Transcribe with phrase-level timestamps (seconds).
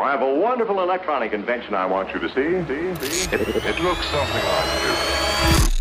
[0.00, 2.34] I have a wonderful electronic invention I want you to see.
[2.68, 2.94] See?
[3.06, 3.34] See?
[3.34, 5.73] It, it looks something like this.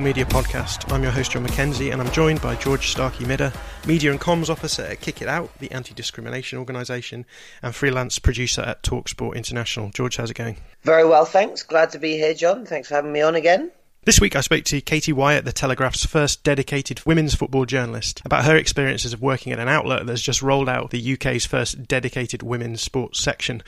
[0.00, 0.92] Media Podcast.
[0.92, 3.54] I'm your host, Jon McKenzie, and I'm joined by George Starkey Midder,
[3.86, 7.26] Media and Comms Officer at Kick It Out, the anti discrimination organisation,
[7.62, 9.90] and freelance producer at Talksport International.
[9.90, 10.56] George, how's it going?
[10.82, 11.62] Very well, thanks.
[11.62, 12.66] Glad to be here, Jon.
[12.66, 13.70] Thanks for having me on again.
[14.04, 18.44] This week I spoke to Katie Whyatt, the Telegraph's first dedicated women's football journalist, about
[18.44, 22.42] her experiences of working at an outlet that's just rolled out the UK's first dedicated
[22.42, 23.62] women's sports section.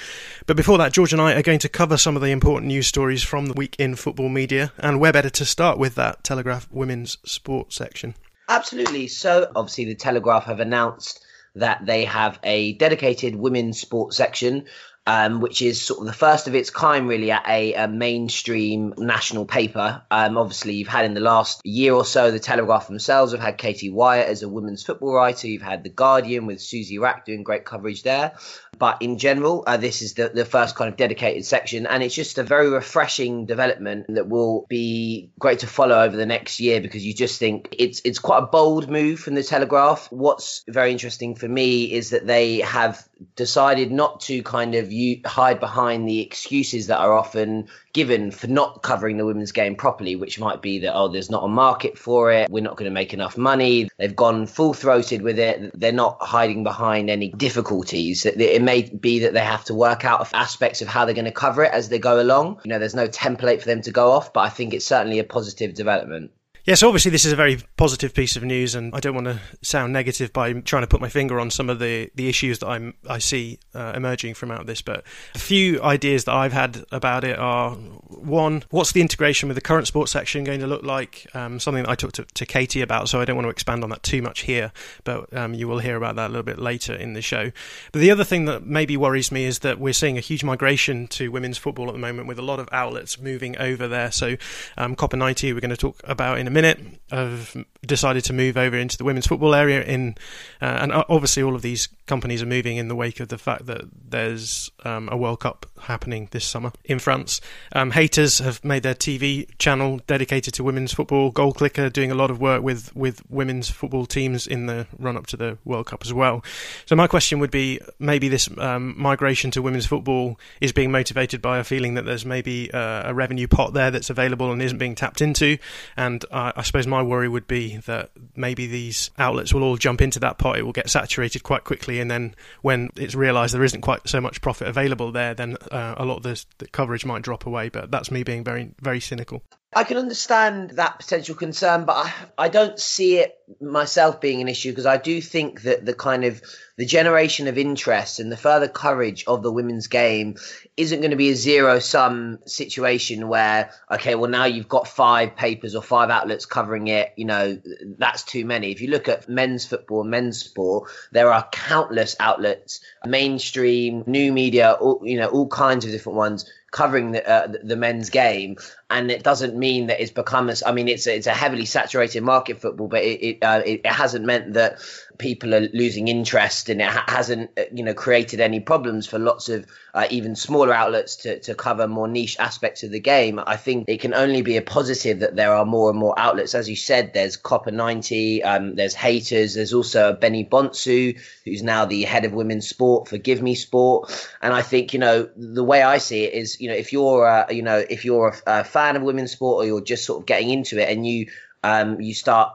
[0.45, 2.87] But before that, George and I are going to cover some of the important news
[2.87, 6.69] stories from the week in football media, and where better to start with that Telegraph
[6.71, 8.15] women's sports section.
[8.47, 9.09] Absolutely.
[9.09, 14.67] So, obviously, the Telegraph have announced that they have a dedicated women's sports section
[15.07, 18.95] um, which is sort of the first of its kind, really, at a, a mainstream
[18.99, 20.03] national paper.
[20.11, 23.57] Um, obviously, you've had in the last year or so, the Telegraph themselves have had
[23.57, 25.47] Katie Whyatt as a women's football writer.
[25.47, 28.33] You've had The Guardian with Susie Wrack doing great coverage there.
[28.79, 32.15] But in general, uh, this is the, the first kind of dedicated section, and it's
[32.15, 36.81] just a very refreshing development that will be great to follow over the next year
[36.81, 40.09] because you just think it's it's quite a bold move from the Telegraph.
[40.11, 45.21] What's very interesting for me is that they have decided not to kind of you
[45.25, 50.17] hide behind the excuses that are often given for not covering the women's game properly,
[50.17, 52.95] which might be that, oh, there's not a market for it, we're not going to
[52.95, 53.89] make enough money.
[53.99, 55.79] They've gone full throated with it.
[55.79, 58.27] They're not hiding behind any difficulties.
[58.27, 61.33] It may be that they have to work out aspects of how they're going to
[61.33, 62.61] cover it as they go along.
[62.65, 65.19] You know, there's no template for them to go off, but I think it's certainly
[65.19, 66.33] a positive development.
[66.67, 69.41] Yes, obviously this is a very positive piece of news, and I don't want to
[69.63, 72.67] sound negative by trying to put my finger on some of the, the issues that
[72.67, 74.83] I'm I see uh, emerging from out of this.
[74.83, 75.05] But
[75.37, 79.61] a few ideas that I've had about it are one, what's the integration with the
[79.61, 81.29] current sports section going to look like?
[81.35, 83.85] Um, something that I talked to, to, Katie about, so I don't want to expand
[83.85, 84.73] on that too much here,
[85.05, 87.53] but um, you will hear about that a little bit later in the show.
[87.93, 91.07] But the other thing that maybe worries me is that we're seeing a huge migration
[91.09, 94.11] to women's football at the moment, with a lot of outlets moving over there.
[94.11, 94.37] So
[94.77, 96.79] um, Copa90, we're going to talk about in a minute
[97.11, 100.17] have decided to move over into the women's football area in
[100.61, 103.67] uh, and obviously all of these companies are moving in the wake of the fact
[103.67, 107.41] that there's um, a World Cup happening this summer in France.
[107.73, 111.31] Um, Haters have made their TV channel dedicated to women's football.
[111.31, 115.17] Goal Clicker doing a lot of work with with women's football teams in the run
[115.17, 116.45] up to the World Cup as well.
[116.87, 121.43] So my question would be maybe this um, migration to women's football is being motivated
[121.43, 124.79] by a feeling that there's maybe uh, a revenue pot there that's available and isn't
[124.79, 125.59] being tapped into,
[125.97, 130.01] and uh, I suppose my worry would be that maybe these outlets will all jump
[130.01, 130.59] into that pot.
[130.59, 134.21] It will get saturated quite quickly, and then when it's realised there isn't quite so
[134.21, 137.69] much profit available there, then uh, a lot of the, the coverage might drop away.
[137.69, 139.43] But that's me being very, very cynical.
[139.77, 144.49] I can understand that potential concern, but I, I don't see it myself being an
[144.49, 146.41] issue because I do think that the kind of
[146.79, 150.37] the generation of interest and the further coverage of the women's game
[150.79, 155.37] isn't going to be a zero sum situation where okay well now you've got five
[155.37, 157.61] papers or five outlets covering it you know
[157.99, 158.73] that's too many.
[158.73, 164.73] If you look at men's football men's sport there are countless outlets mainstream new media
[164.73, 168.57] all, you know all kinds of different ones covering the, uh, the men's game,
[168.89, 170.49] and it doesn't mean that it's become.
[170.49, 173.63] As, I mean, it's a, it's a heavily saturated market football, but it it, uh,
[173.65, 174.79] it, it hasn't meant that
[175.19, 179.19] people are losing interest and it ha- hasn't uh, you know created any problems for
[179.19, 183.41] lots of uh, even smaller outlets to, to cover more niche aspects of the game
[183.47, 186.55] i think it can only be a positive that there are more and more outlets
[186.55, 192.03] as you said there's Copa90 um, there's haters there's also benny bonsu who's now the
[192.03, 195.83] head of women's sport for give me sport and i think you know the way
[195.83, 198.65] i see it is you know if you're uh, you know if you're a, a
[198.77, 201.27] fan of women's sport or you're just sort of getting into it and you
[201.65, 202.53] um, you start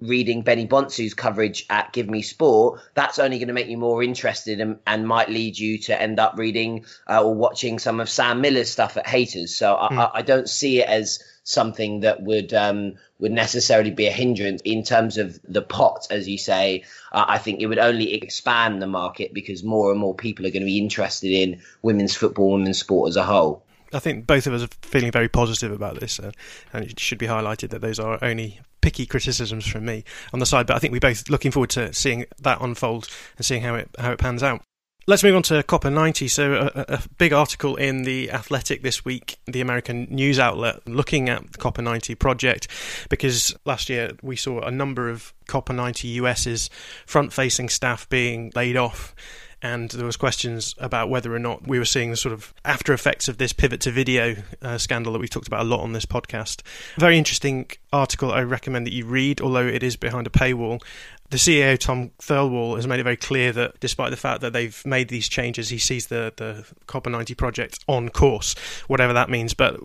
[0.00, 4.02] reading Benny Bonsu's coverage at Give Me Sport, that's only going to make you more
[4.02, 8.08] interested and, and might lead you to end up reading uh, or watching some of
[8.08, 9.54] Sam Miller's stuff at Haters.
[9.54, 9.98] So mm.
[9.98, 14.62] I, I, don't see it as something that would um, would necessarily be a hindrance
[14.64, 16.84] in terms of the pot, as you say.
[17.12, 20.50] Uh, I think it would only expand the market because more and more people are
[20.50, 23.64] going to be interested in women's football, women's sport as a whole.
[23.94, 26.32] I think both of us are feeling very positive about this, uh,
[26.72, 30.46] and it should be highlighted that those are only picky criticisms from me on the
[30.46, 30.66] side.
[30.66, 33.88] But I think we're both looking forward to seeing that unfold and seeing how it
[33.98, 34.62] how it pans out.
[35.06, 36.30] Let's move on to Copa90.
[36.30, 41.28] So, a, a, big article in The Athletic this week, the American news outlet, looking
[41.28, 42.68] at the Copa90 project,
[43.10, 46.70] because last year we saw a number of Copa90 US's
[47.04, 49.14] front facing staff being laid off.
[49.62, 52.92] And there was questions about whether or not we were seeing the sort of after
[52.92, 55.92] effects of this pivot to video uh, scandal that we've talked about a lot on
[55.92, 56.62] this podcast.
[56.96, 60.82] Very interesting article I recommend that you read, although it is behind a paywall.
[61.30, 64.84] The CEO Tom Thirlwall has made it very clear that despite the fact that they've
[64.84, 68.54] made these changes, he sees the the Copa90 project on course,
[68.86, 69.54] whatever that means.
[69.54, 69.80] But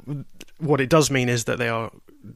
[0.59, 1.91] what it does mean is that they are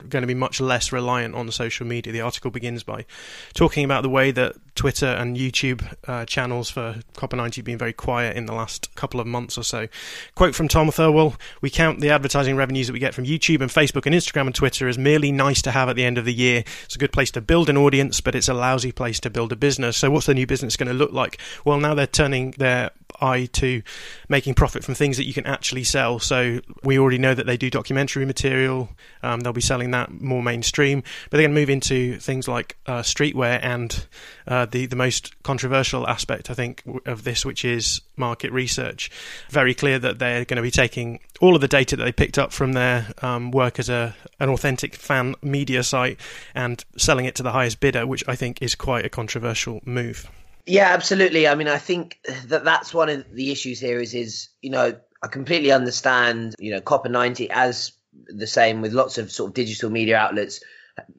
[0.10, 2.14] going to be much less reliant on social media.
[2.14, 3.06] The article begins by
[3.54, 7.94] talking about the way that Twitter and YouTube uh, channels for Copa90 have been very
[7.94, 9.88] quiet in the last couple of months or so.
[10.36, 13.70] Quote from Tom Thirlwall We count the advertising revenues that we get from YouTube and
[13.70, 16.34] Facebook and Instagram and Twitter as merely nice to have at the end of the
[16.34, 16.64] year.
[16.86, 19.52] It's a good place to build an audience, but it's a lousy place to build
[19.52, 19.98] a business.
[19.98, 21.40] So, what's the new business going to look like?
[21.66, 22.92] Well, now they're turning their
[23.22, 23.82] eye to
[24.30, 26.20] making profit from things that you can actually sell.
[26.20, 28.90] So we already know that they do documentary material.
[29.22, 32.78] Um, they'll be selling that more mainstream, but they're going to move into things like
[32.86, 34.06] uh, streetwear and
[34.46, 39.10] uh, the the most controversial aspect, I think, of this, which is market research.
[39.50, 42.38] Very clear that they're going to be taking all of the data that they picked
[42.38, 46.20] up from their um, work as a an authentic fan media site
[46.54, 50.30] and selling it to the highest bidder, which I think is quite a controversial move.
[50.68, 51.48] Yeah, absolutely.
[51.48, 54.94] I mean, I think that that's one of the issues here is, is, you know,
[55.24, 57.94] I completely understand, you know, Copa90 as
[58.28, 60.62] the same with lots of sort of digital media outlets,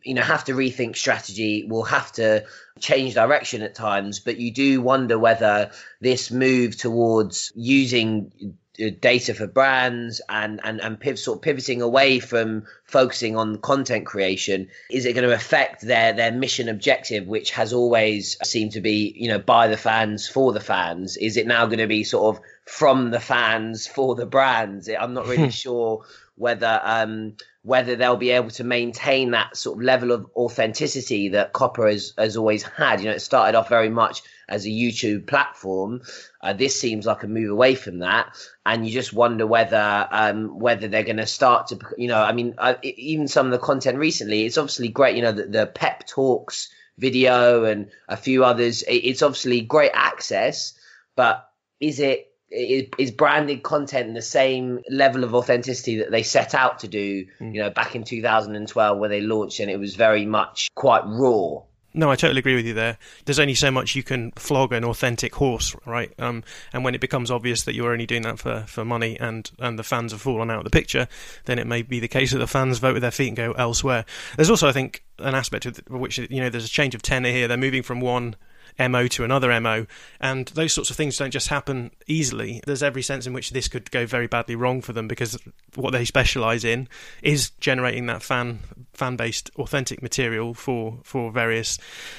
[0.02, 2.44] you know, have to rethink strategy, will have to
[2.78, 5.70] change direction at times, but you do wonder whether
[6.00, 8.56] this move towards using
[9.00, 14.04] data for brands and and and piv- sort of pivoting away from focusing on content
[14.04, 18.80] creation is it going to affect their their mission objective which has always seemed to
[18.80, 21.16] be you know by the fans for the fans?
[21.16, 24.88] Is it now going to be sort of from the fans for the brands?
[24.88, 26.04] I'm not really sure
[26.36, 31.54] whether um whether they'll be able to maintain that sort of level of authenticity that
[31.54, 35.26] Copa has, has always had you know it started off very much as a YouTube
[35.26, 36.02] platform.
[36.42, 40.58] Uh, this seems like a move away from that, and you just wonder whether um,
[40.58, 43.58] whether they're going to start to, you know, I mean, uh, even some of the
[43.58, 45.16] content recently, it's obviously great.
[45.16, 46.68] You know, the, the pep talks
[46.98, 48.82] video and a few others.
[48.82, 50.74] It, it's obviously great access,
[51.16, 51.48] but
[51.80, 56.88] is it is, branded content the same level of authenticity that they set out to
[56.88, 57.26] do?
[57.40, 57.54] Mm.
[57.54, 61.62] You know, back in 2012 where they launched, and it was very much quite raw.
[61.96, 62.98] No, I totally agree with you there.
[63.24, 66.12] There's only so much you can flog an authentic horse, right?
[66.18, 66.42] Um,
[66.72, 69.78] and when it becomes obvious that you're only doing that for, for money and, and
[69.78, 71.06] the fans have fallen out of the picture,
[71.44, 73.52] then it may be the case that the fans vote with their feet and go
[73.52, 74.04] elsewhere.
[74.34, 77.30] There's also, I think, an aspect of which, you know, there's a change of tenor
[77.30, 77.46] here.
[77.46, 78.34] They're moving from one
[78.78, 79.86] MO to another MO.
[80.20, 82.60] And those sorts of things don't just happen easily.
[82.66, 85.38] There's every sense in which this could go very badly wrong for them because
[85.74, 86.88] what they specialize in
[87.22, 88.60] is generating that fan
[88.92, 91.78] fan based authentic material for for various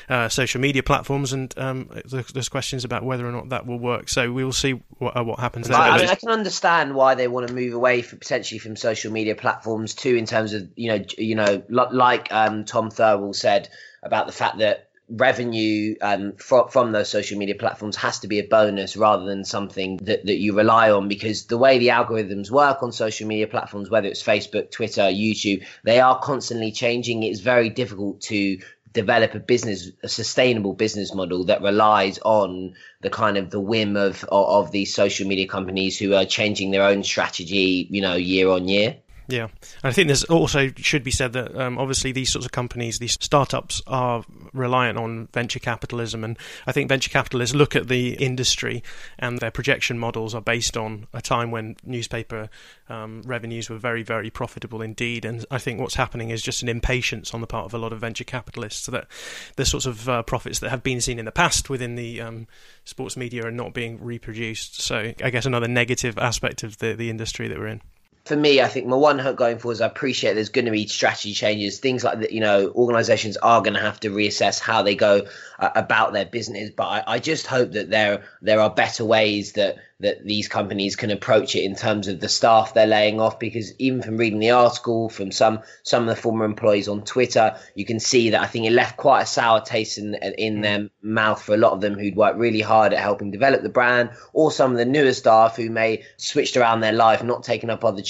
[0.09, 1.33] uh, social media platforms.
[1.33, 4.09] And um, there's questions about whether or not that will work.
[4.09, 5.77] So we will see what, uh, what happens there.
[5.77, 9.11] I, mean, I can understand why they want to move away from, potentially from social
[9.11, 13.69] media platforms too, in terms of you know you know like um, Tom Thirlwall said
[14.03, 18.39] about the fact that revenue um, from, from those social media platforms has to be
[18.39, 22.49] a bonus rather than something that, that you rely on because the way the algorithms
[22.49, 27.23] work on social media platforms, whether it's Facebook, Twitter, YouTube, they are constantly changing.
[27.23, 28.59] It's very difficult to
[28.93, 33.97] develop a business a sustainable business model that relies on the kind of the whim
[33.97, 38.15] of, of of these social media companies who are changing their own strategy you know
[38.15, 38.95] year on year
[39.27, 39.51] yeah, and
[39.83, 43.17] I think there's also should be said that um, obviously these sorts of companies, these
[43.19, 44.23] startups, are
[44.53, 48.83] reliant on venture capitalism, and I think venture capitalists look at the industry
[49.17, 52.49] and their projection models are based on a time when newspaper
[52.87, 55.25] um, revenues were very, very profitable indeed.
[55.25, 57.93] And I think what's happening is just an impatience on the part of a lot
[57.93, 59.07] of venture capitalists that
[59.55, 62.47] the sorts of uh, profits that have been seen in the past within the um,
[62.83, 64.81] sports media are not being reproduced.
[64.81, 67.81] So I guess another negative aspect of the the industry that we're in
[68.25, 70.71] for me, I think my one hope going forward is I appreciate there's going to
[70.71, 72.31] be strategy changes, things like that.
[72.31, 75.27] You know, organisations are going to have to reassess how they go
[75.59, 76.71] uh, about their business.
[76.75, 80.95] But I, I, just hope that there there are better ways that that these companies
[80.95, 83.39] can approach it in terms of the staff they're laying off.
[83.39, 87.57] Because even from reading the article from some some of the former employees on Twitter,
[87.75, 90.61] you can see that I think it left quite a sour taste in in mm.
[90.61, 93.69] their mouth for a lot of them who'd worked really hard at helping develop the
[93.69, 97.69] brand, or some of the newer staff who may switched around their life, not taking
[97.69, 98.03] up other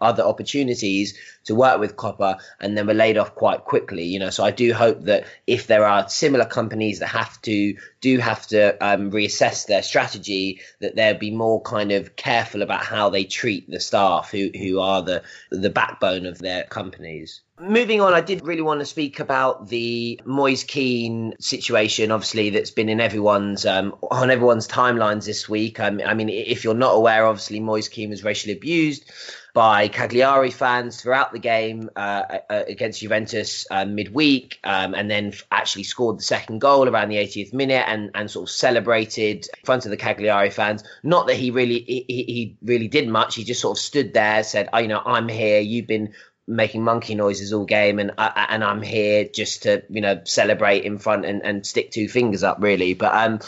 [0.00, 4.30] other opportunities to work with Copa and then were laid off quite quickly you know.
[4.30, 8.46] So i do hope that if there are similar companies that have to do have
[8.48, 13.24] to um, reassess their strategy that they'll be more kind of careful about how they
[13.24, 17.42] treat the staff who who are the the backbone of their companies.
[17.58, 22.70] Moving on, I did really want to speak about the Moise Kean situation, obviously that's
[22.70, 25.80] been in everyone's um, on everyone's timelines this week.
[25.80, 29.10] Um, I mean, if you're not aware, obviously Moise Kean was racially abused
[29.56, 35.32] by Cagliari fans throughout the game uh, uh against Juventus uh, midweek, um, and then
[35.50, 39.64] actually scored the second goal around the 80th minute and, and sort of celebrated in
[39.64, 40.84] front of the Cagliari fans.
[41.02, 43.34] Not that he really he, he really did much.
[43.34, 45.60] He just sort of stood there, said, "Oh, you know, I'm here.
[45.60, 46.12] You've been."
[46.48, 50.84] making monkey noises all game and uh, and I'm here just to you know celebrate
[50.84, 53.40] in front and, and stick two fingers up really but um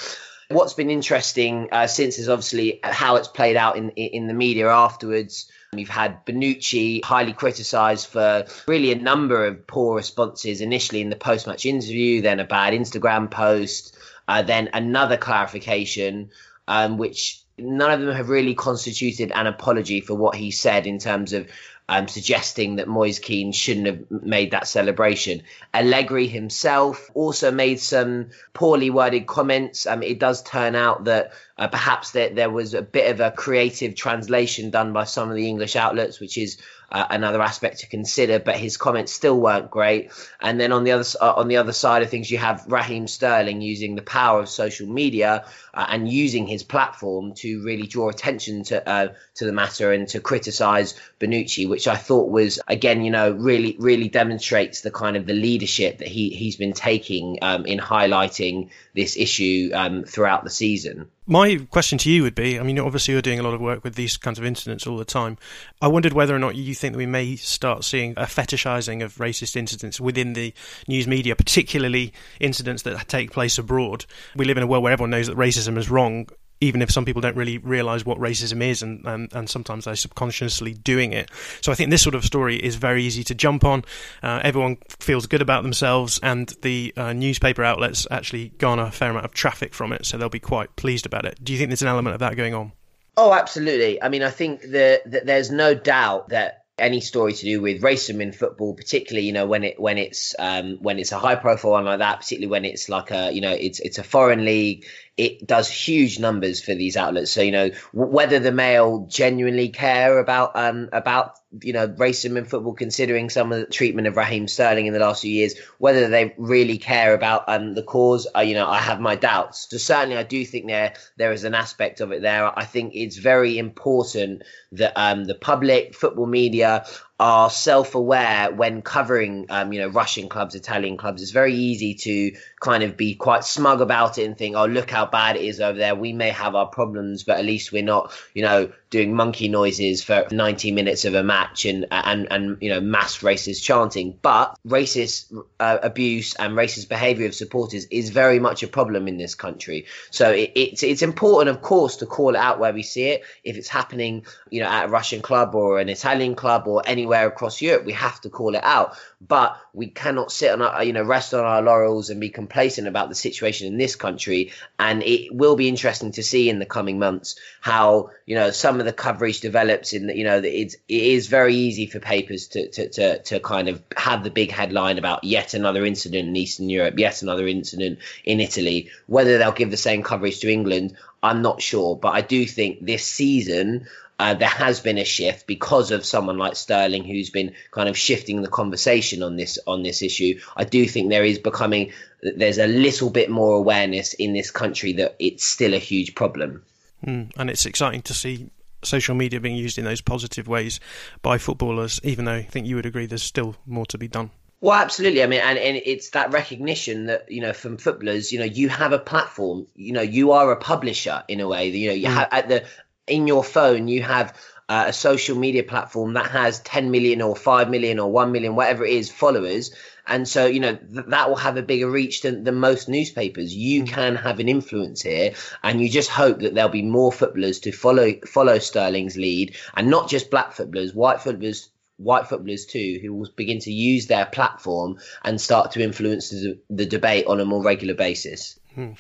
[0.48, 4.68] what's been interesting uh, since is obviously how it's played out in in the media
[4.68, 11.10] afterwards You've had Bonucci highly criticised for really a number of poor responses initially in
[11.10, 13.94] the post match interview, then a bad Instagram post,
[14.26, 16.30] uh, then another clarification,
[16.66, 20.98] um, which none of them have really constituted an apology for what he said in
[20.98, 21.48] terms of
[21.88, 25.42] um, suggesting that Moise Kean shouldn't have made that celebration.
[25.72, 29.86] Allegri himself also made some poorly worded comments.
[29.86, 33.30] Um, it does turn out that uh, perhaps there, there was a bit of a
[33.30, 36.58] creative translation done by some of the English outlets, which is
[36.90, 38.38] uh, another aspect to consider.
[38.38, 40.10] But his comments still weren't great.
[40.40, 43.08] And then on the other uh, on the other side of things, you have Raheem
[43.08, 48.08] Sterling using the power of social media uh, and using his platform to really draw
[48.08, 53.02] attention to uh, to the matter and to criticise Bonucci, which I thought was again,
[53.02, 57.38] you know, really really demonstrates the kind of the leadership that he he's been taking
[57.42, 61.10] um, in highlighting this issue um, throughout the season.
[61.30, 63.84] My question to you would be I mean, obviously, you're doing a lot of work
[63.84, 65.38] with these kinds of incidents all the time.
[65.80, 69.16] I wondered whether or not you think that we may start seeing a fetishizing of
[69.16, 70.52] racist incidents within the
[70.86, 74.04] news media, particularly incidents that take place abroad.
[74.36, 76.28] We live in a world where everyone knows that racism is wrong
[76.60, 79.96] even if some people don't really realize what racism is and, and, and sometimes they're
[79.96, 81.30] subconsciously doing it.
[81.60, 83.84] So I think this sort of story is very easy to jump on.
[84.22, 89.10] Uh, everyone feels good about themselves, and the uh, newspaper outlets actually garner a fair
[89.10, 91.42] amount of traffic from it, so they'll be quite pleased about it.
[91.42, 92.72] Do you think there's an element of that going on?
[93.16, 94.00] Oh, absolutely.
[94.00, 97.82] I mean, I think that, that there's no doubt that any story to do with
[97.82, 101.34] racism in football, particularly you know when it when it's um, when it's a high
[101.34, 104.44] profile one like that, particularly when it's like a you know it's it's a foreign
[104.44, 104.86] league,
[105.18, 107.32] it does huge numbers for these outlets.
[107.32, 112.44] So you know whether the Mail genuinely care about um about you know racism in
[112.44, 116.08] football, considering some of the treatment of Raheem Sterling in the last few years, whether
[116.08, 119.66] they really care about um the cause, uh, you know I have my doubts.
[119.68, 122.56] So certainly I do think there there is an aspect of it there.
[122.56, 126.86] I think it's very important that um the public football media
[127.20, 131.20] are self-aware when covering, um, you know, Russian clubs, Italian clubs.
[131.20, 134.90] It's very easy to kind of be quite smug about it and think, oh, look
[134.90, 135.96] how bad it is over there.
[135.96, 140.02] We may have our problems, but at least we're not, you know, doing monkey noises
[140.02, 144.18] for 90 minutes of a match and and and you know mass racist chanting.
[144.20, 149.18] But racist uh, abuse and racist behavior of supporters is very much a problem in
[149.18, 149.86] this country.
[150.10, 153.24] So it, it's it's important of course to call it out where we see it.
[153.44, 157.26] If it's happening you know at a russian club or an italian club or anywhere
[157.26, 158.96] across europe we have to call it out.
[159.20, 162.88] But we cannot sit on our, you know, rest on our laurels and be complacent
[162.88, 164.52] about the situation in this country.
[164.76, 168.80] And it will be interesting to see in the coming months how, you know, some
[168.80, 172.48] of the coverage develops in that, you know, it's, it is very easy for papers
[172.48, 176.34] to, to, to, to kind of have the big headline about yet another incident in
[176.34, 178.90] Eastern Europe, yet another incident in Italy.
[179.06, 181.96] Whether they'll give the same coverage to England, I'm not sure.
[181.96, 183.86] But I do think this season,
[184.18, 187.96] uh, there has been a shift because of someone like Sterling who's been kind of
[187.96, 190.40] shifting the conversation on this on this issue.
[190.56, 194.94] I do think there is becoming there's a little bit more awareness in this country
[194.94, 196.64] that it's still a huge problem.
[197.06, 198.50] Mm, and it's exciting to see
[198.82, 200.80] social media being used in those positive ways
[201.22, 204.30] by footballers, even though I think you would agree there's still more to be done.
[204.60, 205.22] Well, absolutely.
[205.22, 208.32] I mean, and, and it's that recognition that you know from footballers.
[208.32, 209.68] You know, you have a platform.
[209.76, 211.68] You know, you are a publisher in a way.
[211.68, 212.14] You know, you mm.
[212.14, 212.64] have at the
[213.10, 214.34] in your phone you have
[214.68, 218.54] uh, a social media platform that has 10 million or 5 million or 1 million
[218.54, 219.74] whatever it is followers
[220.06, 223.54] and so you know th- that will have a bigger reach than, than most newspapers
[223.54, 223.88] you mm.
[223.88, 227.72] can have an influence here and you just hope that there'll be more footballers to
[227.72, 233.14] follow follow sterling's lead and not just black footballers white footballers white footballers too who
[233.14, 237.44] will begin to use their platform and start to influence the, the debate on a
[237.44, 238.92] more regular basis Hmm.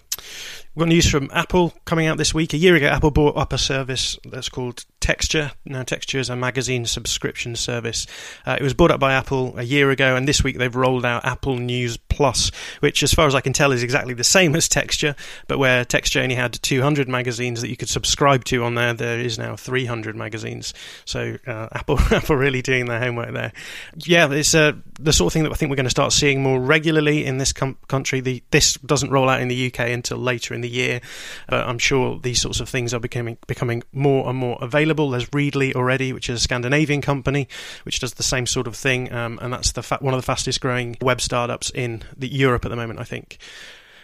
[0.78, 2.52] We've got news from Apple coming out this week.
[2.52, 5.50] A year ago, Apple bought up a service that's called Texture.
[5.64, 8.06] Now, Texture is a magazine subscription service.
[8.46, 11.04] Uh, it was bought up by Apple a year ago, and this week they've rolled
[11.04, 14.54] out Apple News Plus, which, as far as I can tell, is exactly the same
[14.54, 15.16] as Texture,
[15.48, 19.18] but where Texture only had 200 magazines that you could subscribe to on there, there
[19.18, 20.74] is now 300 magazines.
[21.04, 23.52] So uh, Apple, Apple really doing their homework there.
[24.04, 26.40] Yeah, it's uh, the sort of thing that I think we're going to start seeing
[26.40, 28.20] more regularly in this com- country.
[28.20, 31.00] The, this doesn't roll out in the UK until later in the year,
[31.48, 35.10] but I'm sure these sorts of things are becoming becoming more and more available.
[35.10, 37.48] There's Readly already, which is a Scandinavian company
[37.84, 40.26] which does the same sort of thing, um, and that's the fa- one of the
[40.26, 43.38] fastest growing web startups in the Europe at the moment, I think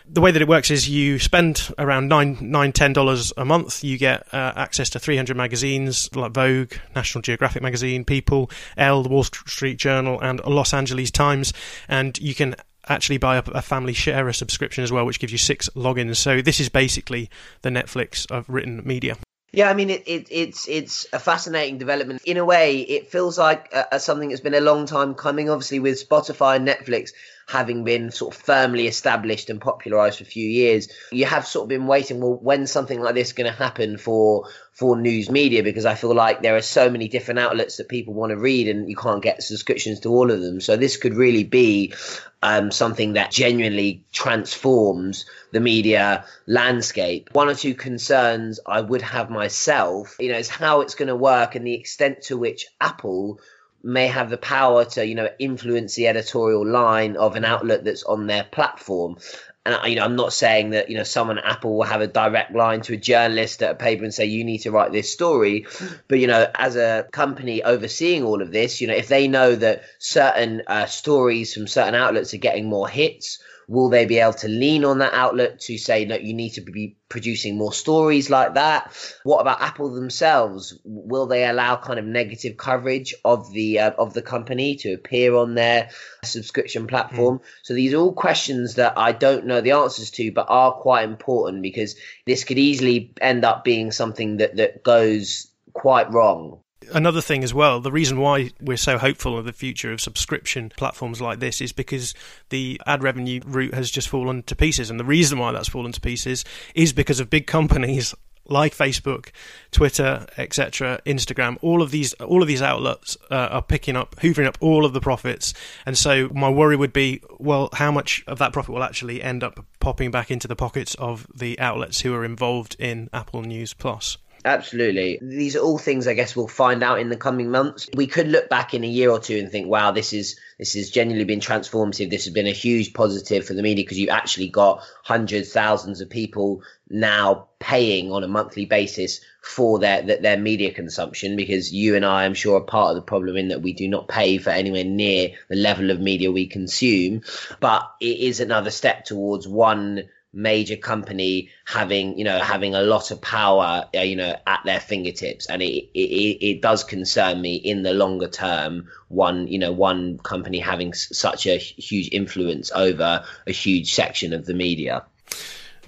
[0.07, 3.83] the way that it works is you spend around nine, nine, ten dollars a month.
[3.83, 9.09] You get uh, access to 300 magazines like Vogue, National Geographic magazine, People, Elle, the
[9.09, 11.53] Wall Street Journal, and Los Angeles Times,
[11.89, 12.55] and you can
[12.89, 16.17] actually buy a, family share a subscription as well, which gives you six logins.
[16.17, 17.31] So this is basically
[17.63, 19.17] the Netflix of written media.
[19.53, 22.23] Yeah, I mean, it, it, it's it's a fascinating development.
[22.25, 25.49] In a way, it feels like uh, something that's been a long time coming.
[25.49, 27.13] Obviously, with Spotify and Netflix,
[27.47, 31.65] having been sort of firmly established and popularized for a few years, you have sort
[31.65, 32.21] of been waiting.
[32.21, 35.63] Well, when something like this is going to happen for for news media?
[35.63, 38.69] Because I feel like there are so many different outlets that people want to read,
[38.69, 40.61] and you can't get subscriptions to all of them.
[40.61, 41.95] So this could really be
[42.43, 47.31] um, something that genuinely transforms the media landscape.
[47.33, 51.17] One or two concerns I would have myself, you know, is how it's going to
[51.17, 53.41] work and the extent to which Apple
[53.85, 58.03] may have the power to you know influence the editorial line of an outlet that's
[58.03, 59.19] on their platform.
[59.67, 62.07] And you know i'm not saying that you know someone at apple will have a
[62.07, 65.13] direct line to a journalist at a paper and say you need to write this
[65.13, 65.67] story.
[66.09, 69.55] But you know as a company overseeing all of this you know if they know
[69.55, 73.39] that certain uh, stories from certain outlets are getting more hits
[73.69, 76.61] Will they be able to lean on that outlet to say that you need to
[76.61, 78.93] be producing more stories like that?
[79.23, 80.79] What about Apple themselves?
[80.85, 85.35] Will they allow kind of negative coverage of the uh, of the company to appear
[85.35, 85.91] on their
[86.25, 87.39] subscription platform?
[87.39, 87.43] Mm.
[87.63, 91.05] So these are all questions that I don't know the answers to, but are quite
[91.05, 96.61] important because this could easily end up being something that that goes quite wrong
[96.93, 100.71] another thing as well, the reason why we're so hopeful of the future of subscription
[100.77, 102.15] platforms like this is because
[102.49, 104.91] the ad revenue route has just fallen to pieces.
[104.91, 108.15] And the reason why that's fallen to pieces is because of big companies
[108.47, 109.31] like Facebook,
[109.71, 114.47] Twitter, etc., Instagram, all of these all of these outlets uh, are picking up, hoovering
[114.47, 115.55] up all of the profits.
[115.87, 119.43] And so my worry would be, well, how much of that profit will actually end
[119.43, 123.73] up popping back into the pockets of the outlets who are involved in Apple News
[123.73, 124.19] Plus?
[124.45, 125.19] Absolutely.
[125.23, 127.89] These are all things I guess we'll find out in the coming months.
[127.95, 130.75] We could look back in a year or two and think, wow, this is this
[130.75, 132.11] has genuinely been transformative.
[132.11, 136.01] This has been a huge positive for the media because you've actually got hundreds, thousands
[136.01, 141.97] of people now paying on a monthly basis for their their media consumption because you
[141.97, 144.09] and I I am sure are part of the problem in that we do not
[144.09, 147.21] pay for anywhere near the level of media we consume.
[147.61, 150.05] But it is another step towards one
[150.35, 154.81] major company having you know having a lot of power uh, you know at their
[154.81, 155.47] fingertips.
[155.47, 160.19] And it, it it does concern me in the longer term one you know one
[160.19, 165.05] company having such a huge influence over a huge section of the media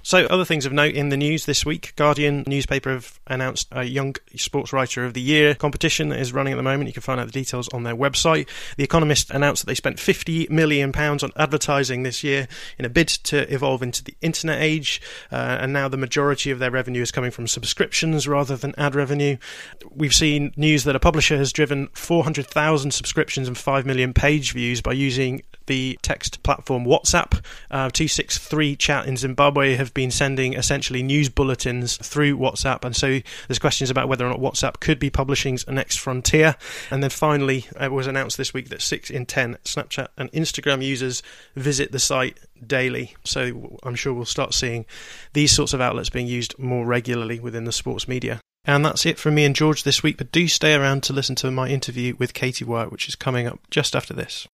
[0.07, 3.83] so, other things of note in the news this week Guardian newspaper have announced a
[3.83, 6.87] Young Sports Writer of the Year competition that is running at the moment.
[6.87, 8.47] You can find out the details on their website.
[8.77, 12.47] The Economist announced that they spent £50 million on advertising this year
[12.79, 16.59] in a bid to evolve into the internet age, uh, and now the majority of
[16.59, 19.35] their revenue is coming from subscriptions rather than ad revenue.
[19.91, 24.79] We've seen news that a publisher has driven 400,000 subscriptions and 5 million page views
[24.79, 27.33] by using the text platform WhatsApp.
[27.69, 33.19] Uh, 263 Chat in Zimbabwe have been sending essentially news bulletins through WhatsApp, and so
[33.47, 36.55] there's questions about whether or not WhatsApp could be publishing's next frontier.
[36.91, 40.83] And then finally, it was announced this week that six in ten Snapchat and Instagram
[40.83, 41.23] users
[41.55, 43.15] visit the site daily.
[43.23, 44.85] So I'm sure we'll start seeing
[45.33, 48.39] these sorts of outlets being used more regularly within the sports media.
[48.65, 51.35] And that's it from me and George this week, but do stay around to listen
[51.37, 54.47] to my interview with Katie Whyatt, which is coming up just after this.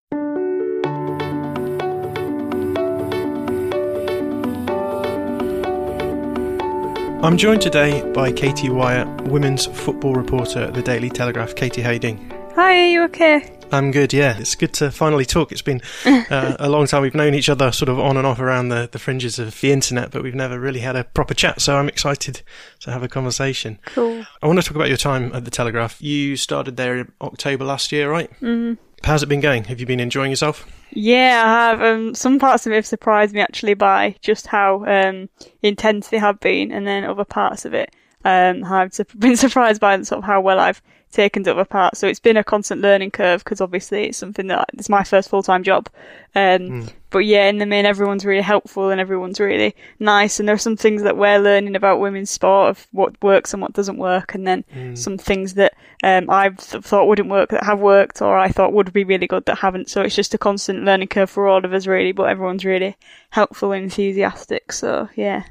[7.23, 11.55] I'm joined today by Katie Whyatt, women's football reporter at the Daily Telegraph.
[11.55, 12.29] Katie, how are you doing?
[12.55, 13.49] Hi, are you okay?
[13.71, 14.37] I'm good, yeah.
[14.37, 15.53] It's good to finally talk.
[15.53, 17.01] It's been uh, a long time.
[17.01, 19.71] We've known each other sort of on and off around the, the fringes of the
[19.71, 22.41] internet, but we've never really had a proper chat, so I'm excited
[22.81, 23.79] to have a conversation.
[23.85, 24.25] Cool.
[24.41, 26.01] I want to talk about your time at the Telegraph.
[26.01, 28.29] You started there in October last year, right?
[28.41, 28.73] Mm-hmm.
[29.03, 29.65] How's it been going?
[29.65, 30.65] Have you been enjoying yourself?
[30.91, 31.81] Yeah, I have.
[31.81, 35.29] Um, some parts of it have surprised me actually by just how um,
[35.61, 40.01] intense they have been, and then other parts of it um, I've been surprised by
[40.01, 40.81] sort of how well I've
[41.13, 41.99] taken to other parts.
[41.99, 45.29] So it's been a constant learning curve because obviously it's something that it's my first
[45.29, 45.87] full time job.
[46.35, 46.93] Um, mm.
[47.11, 50.39] But yeah, in the main, everyone's really helpful and everyone's really nice.
[50.39, 53.61] And there are some things that we're learning about women's sport of what works and
[53.61, 54.97] what doesn't work, and then mm.
[54.97, 58.91] some things that um, I've thought wouldn't work that have worked, or I thought would
[58.91, 59.89] be really good that haven't.
[59.89, 62.11] So it's just a constant learning curve for all of us, really.
[62.13, 62.97] But everyone's really
[63.29, 64.71] helpful and enthusiastic.
[64.71, 65.43] So yeah.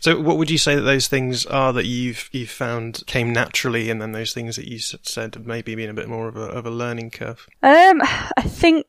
[0.00, 3.90] So, what would you say that those things are that you've you've found came naturally,
[3.90, 6.44] and then those things that you said have maybe been a bit more of a
[6.44, 7.46] of a learning curve?
[7.62, 8.00] Um,
[8.36, 8.86] I think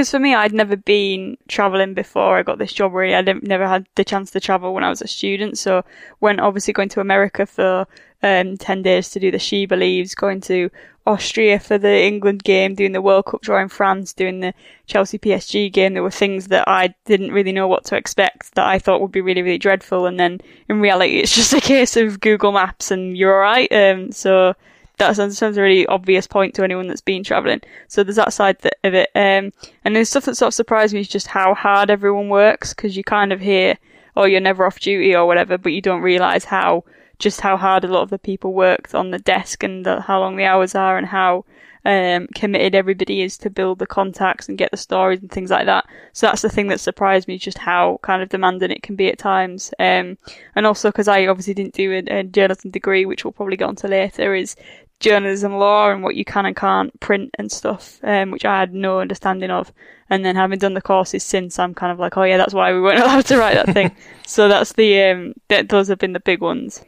[0.00, 2.94] because for me, I'd never been traveling before I got this job.
[2.94, 5.58] Really, I didn't, never had the chance to travel when I was a student.
[5.58, 5.84] So,
[6.20, 7.86] when obviously going to America for
[8.22, 10.70] um, 10 days to do the She Believes, going to
[11.06, 14.54] Austria for the England game, doing the World Cup draw in France, doing the
[14.86, 15.92] Chelsea PSG game.
[15.92, 19.12] There were things that I didn't really know what to expect that I thought would
[19.12, 20.06] be really, really dreadful.
[20.06, 23.70] And then in reality, it's just a case of Google Maps and you're alright.
[23.70, 24.54] Um, so
[25.00, 27.60] that sounds, a really obvious point to anyone that's been travelling.
[27.88, 29.10] So there's that side of it.
[29.14, 29.52] Um,
[29.84, 32.96] and there's stuff that sort of surprised me is just how hard everyone works because
[32.96, 33.76] you kind of hear,
[34.16, 36.84] oh, you're never off duty or whatever, but you don't realise how
[37.18, 40.18] just how hard a lot of the people worked on the desk and the, how
[40.20, 41.44] long the hours are and how
[41.84, 45.66] um, committed everybody is to build the contacts and get the stories and things like
[45.66, 45.86] that.
[46.12, 49.08] So that's the thing that surprised me, just how kind of demanding it can be
[49.08, 49.72] at times.
[49.78, 50.18] Um,
[50.54, 53.68] and also because I obviously didn't do a, a, journalism degree, which we'll probably get
[53.68, 54.56] onto later, is
[55.00, 58.72] journalism law and what you can and can't print and stuff, um, which I had
[58.72, 59.72] no understanding of.
[60.08, 62.72] And then having done the courses since, I'm kind of like, oh yeah, that's why
[62.72, 63.94] we weren't allowed to write that thing.
[64.26, 66.84] so that's the, um, th- those have been the big ones.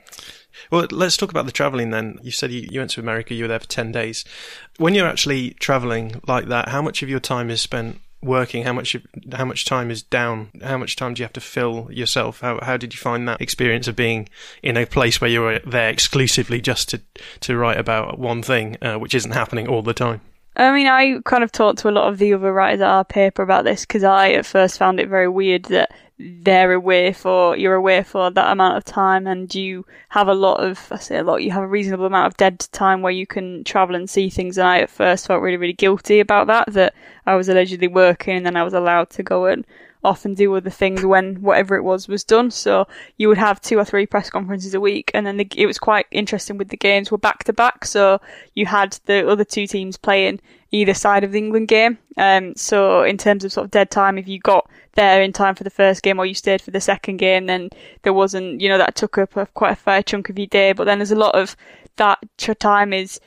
[0.71, 2.19] Well, let's talk about the traveling then.
[2.23, 4.25] You said you, you went to America, you were there for 10 days.
[4.77, 8.65] When you're actually traveling like that, how much of your time is spent working?
[8.65, 8.97] How much
[9.33, 10.51] how much time is down?
[10.63, 12.41] How much time do you have to fill yourself?
[12.41, 14.29] How how did you find that experience of being
[14.63, 17.01] in a place where you were there exclusively just to
[17.41, 20.21] to write about one thing, uh, which isn't happening all the time?
[20.55, 23.05] I mean, I kind of talked to a lot of the other writers at our
[23.05, 27.57] paper about this because I at first found it very weird that they're away for
[27.57, 31.19] you're away for that amount of time and you have a lot of I say
[31.19, 34.09] a lot you have a reasonable amount of dead time where you can travel and
[34.09, 36.95] see things and I at first felt really really guilty about that that
[37.27, 39.67] I was allegedly working and then I was allowed to go and
[40.05, 42.51] off and do other things when whatever it was was done.
[42.51, 42.87] So
[43.19, 45.79] you would have two or three press conferences a week, and then the, it was
[45.79, 47.85] quite interesting with the games were back to back.
[47.85, 48.21] So
[48.55, 50.41] you had the other two teams playing
[50.73, 51.99] either side of the England game.
[52.17, 55.55] Um, so in terms of sort of dead time, if you got there in time
[55.55, 57.71] for the first game or you stayed for the second game, then
[58.03, 60.73] there wasn't, you know, that took up a, quite a fair chunk of your day.
[60.73, 61.57] But then there's a lot of
[61.97, 62.19] that
[62.59, 63.21] time is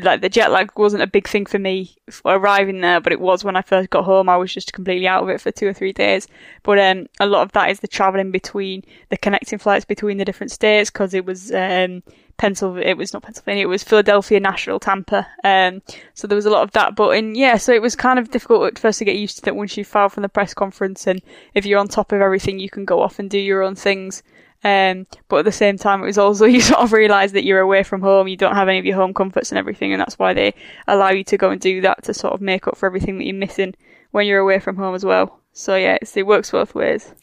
[0.00, 3.42] like the jet lag wasn't a big thing for me arriving there, but it was
[3.42, 4.28] when I first got home.
[4.28, 6.28] I was just completely out of it for two or three days.
[6.62, 10.24] But um, a lot of that is the traveling between the connecting flights between the
[10.24, 12.02] different states because it was um,
[12.42, 12.88] Pennsylvania.
[12.88, 13.62] It was not Pennsylvania.
[13.62, 15.28] It was Philadelphia, Nashville, Tampa.
[15.44, 15.80] Um,
[16.14, 16.96] so there was a lot of that.
[16.96, 19.42] But in yeah, so it was kind of difficult at first to get used to
[19.42, 21.22] that once you file from the press conference, and
[21.54, 24.24] if you're on top of everything, you can go off and do your own things.
[24.64, 27.60] Um, but at the same time, it was also you sort of realise that you're
[27.60, 30.18] away from home, you don't have any of your home comforts and everything, and that's
[30.18, 30.52] why they
[30.88, 33.24] allow you to go and do that to sort of make up for everything that
[33.24, 33.72] you're missing
[34.10, 35.38] when you're away from home as well.
[35.52, 37.14] So yeah, it works both ways.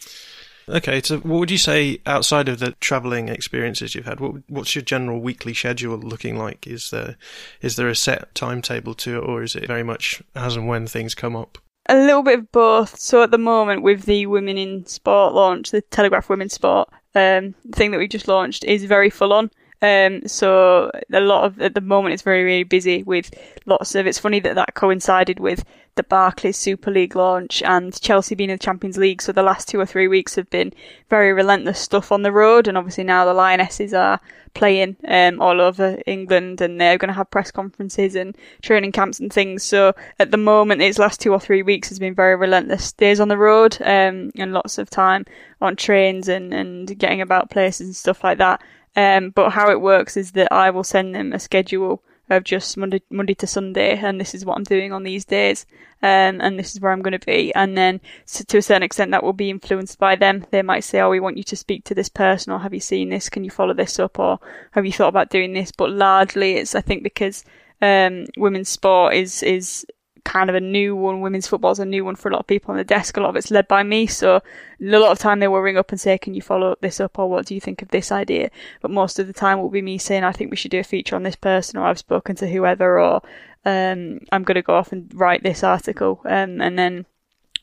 [0.70, 4.20] Okay, so what would you say outside of the travelling experiences you've had?
[4.20, 6.68] What, what's your general weekly schedule looking like?
[6.68, 7.18] Is there
[7.62, 10.86] is there a set timetable to it, or is it very much as and when
[10.86, 11.58] things come up?
[11.88, 13.00] A little bit of both.
[13.00, 17.56] So at the moment, with the Women in Sport launch, the Telegraph Women's Sport, um,
[17.72, 19.50] thing that we just launched is very full on.
[19.82, 23.32] Um, so a lot of at the moment it's very really busy with
[23.66, 24.08] lots of.
[24.08, 25.64] It's funny that that coincided with
[25.96, 29.22] the Barclays Super League launch and Chelsea being in the Champions League.
[29.22, 30.72] So the last two or three weeks have been
[31.10, 34.22] very relentless stuff on the road, and obviously now the Lionesses are
[34.54, 39.20] playing um, all over England, and they're going to have press conferences and training camps
[39.20, 39.64] and things.
[39.64, 43.20] So at the moment, its last two or three weeks has been very relentless days
[43.20, 45.26] on the road um, and lots of time
[45.62, 48.62] on trains and and getting about places and stuff like that.
[49.00, 52.76] Um, but how it works is that I will send them a schedule of just
[52.76, 55.66] Monday, Monday to Sunday, and this is what I'm doing on these days,
[56.04, 57.54] um, and this is where I'm going to be.
[57.56, 60.46] And then, so to a certain extent, that will be influenced by them.
[60.52, 62.82] They might say, "Oh, we want you to speak to this person," or "Have you
[62.82, 63.30] seen this?
[63.30, 64.38] Can you follow this up?" or
[64.72, 67.46] "Have you thought about doing this?" But largely, it's I think because
[67.82, 69.86] um, women's sport is is
[70.24, 71.22] kind of a new one.
[71.22, 73.18] Women's football is a new one for a lot of people on the desk.
[73.18, 74.08] A lot of it's led by me.
[74.08, 74.42] So a
[74.80, 77.30] lot of time they will ring up and say, can you follow this up or
[77.30, 78.50] what do you think of this idea?
[78.82, 80.80] But most of the time it will be me saying, I think we should do
[80.80, 83.22] a feature on this person or I've spoken to whoever or
[83.66, 87.06] um, I'm going to go off and write this article, um, and then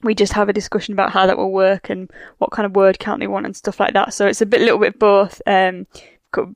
[0.03, 2.99] we just have a discussion about how that will work and what kind of word
[2.99, 4.13] count they want and stuff like that.
[4.13, 5.87] So it's a bit, little bit both, um,
[6.33, 6.55] kind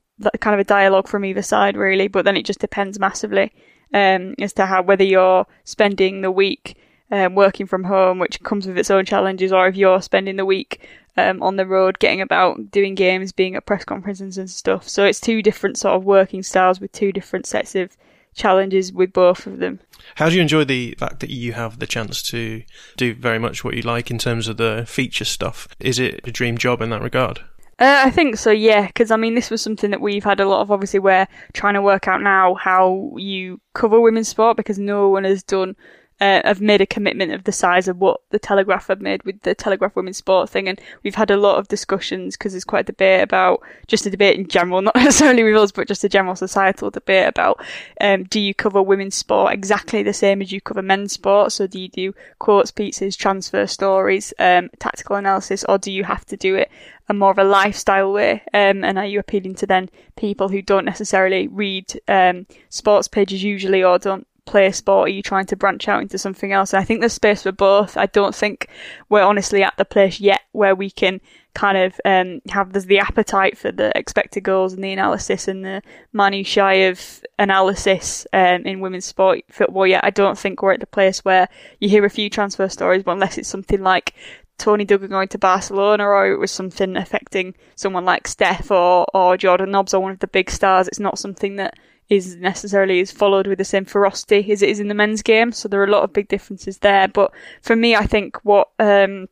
[0.53, 3.51] of a dialogue from either side really, but then it just depends massively
[3.93, 6.77] um, as to how whether you're spending the week
[7.11, 10.45] um, working from home, which comes with its own challenges, or if you're spending the
[10.45, 14.87] week um, on the road, getting about, doing games, being at press conferences and stuff.
[14.87, 17.95] So it's two different sort of working styles with two different sets of
[18.33, 19.79] challenges with both of them.
[20.15, 22.63] How do you enjoy the fact that you have the chance to
[22.95, 25.67] do very much what you like in terms of the feature stuff?
[25.79, 27.41] Is it a dream job in that regard?
[27.81, 28.85] Uh, I think so, yeah.
[28.85, 30.69] Because I mean, this was something that we've had a lot of.
[30.69, 35.23] Obviously, we're trying to work out now how you cover women's sport because no one
[35.23, 35.75] has done
[36.21, 39.41] uh, have made a commitment of the size of what the Telegraph have made with
[39.41, 40.69] the Telegraph Women's Sport thing.
[40.69, 44.11] And we've had a lot of discussions because there's quite a debate about just a
[44.11, 47.59] debate in general, not necessarily with us, but just a general societal debate about
[47.99, 51.51] um, do you cover women's sport exactly the same as you cover men's sport?
[51.53, 56.25] So do you do quotes, pieces, transfer stories, um, tactical analysis, or do you have
[56.25, 56.69] to do it
[57.09, 58.43] a more of a lifestyle way?
[58.53, 63.43] Um, and are you appealing to then people who don't necessarily read um, sports pages
[63.43, 65.07] usually or don't play sport?
[65.07, 66.73] Are you trying to branch out into something else?
[66.73, 67.95] And I think there's space for both.
[67.95, 68.67] I don't think
[69.09, 71.21] we're honestly at the place yet where we can
[71.53, 75.81] kind of um, have the appetite for the expected goals and the analysis and the
[76.13, 80.03] minutiae of analysis um, in women's sport football yet.
[80.03, 81.47] I don't think we're at the place where
[81.79, 84.13] you hear a few transfer stories, but unless it's something like
[84.57, 89.37] Toni Duggan going to Barcelona or it was something affecting someone like Steph or, or
[89.37, 91.75] Jordan Nobbs or one of the big stars, it's not something that
[92.11, 95.53] is necessarily is followed with the same ferocity as it is in the men's game.
[95.53, 97.07] So there are a lot of big differences there.
[97.07, 99.29] But for me, I think what um,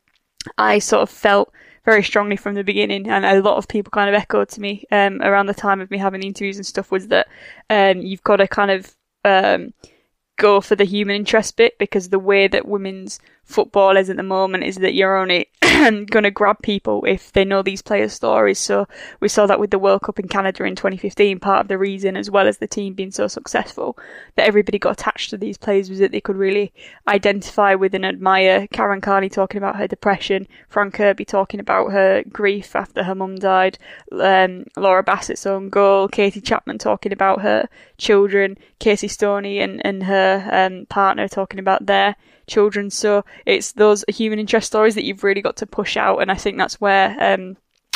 [0.58, 1.52] I sort of felt
[1.84, 4.86] very strongly from the beginning, and a lot of people kind of echoed to me
[4.92, 7.28] um, around the time of me having interviews and stuff, was that
[7.70, 9.74] um, you've got to kind of um,
[10.38, 14.24] go for the human interest bit because the way that women's football is at the
[14.24, 18.60] moment is that you're only going to grab people if they know these players' stories.
[18.60, 18.88] So
[19.20, 21.40] we saw that with the World Cup in Canada in 2015.
[21.40, 23.98] Part of the reason, as well as the team being so successful,
[24.36, 26.72] that everybody got attached to these players was that they could really
[27.08, 28.68] identify with and admire.
[28.68, 33.36] Karen Carney talking about her depression, Fran Kirby talking about her grief after her mum
[33.36, 33.80] died,
[34.12, 40.04] um, Laura Bassett's own goal, Katie Chapman talking about her children, Casey Stoney and, and
[40.04, 42.16] her um, partner talking about their
[42.50, 42.90] children.
[42.90, 46.36] So it's those human interest stories that you've really got to push out, and I
[46.36, 47.56] think that's where um,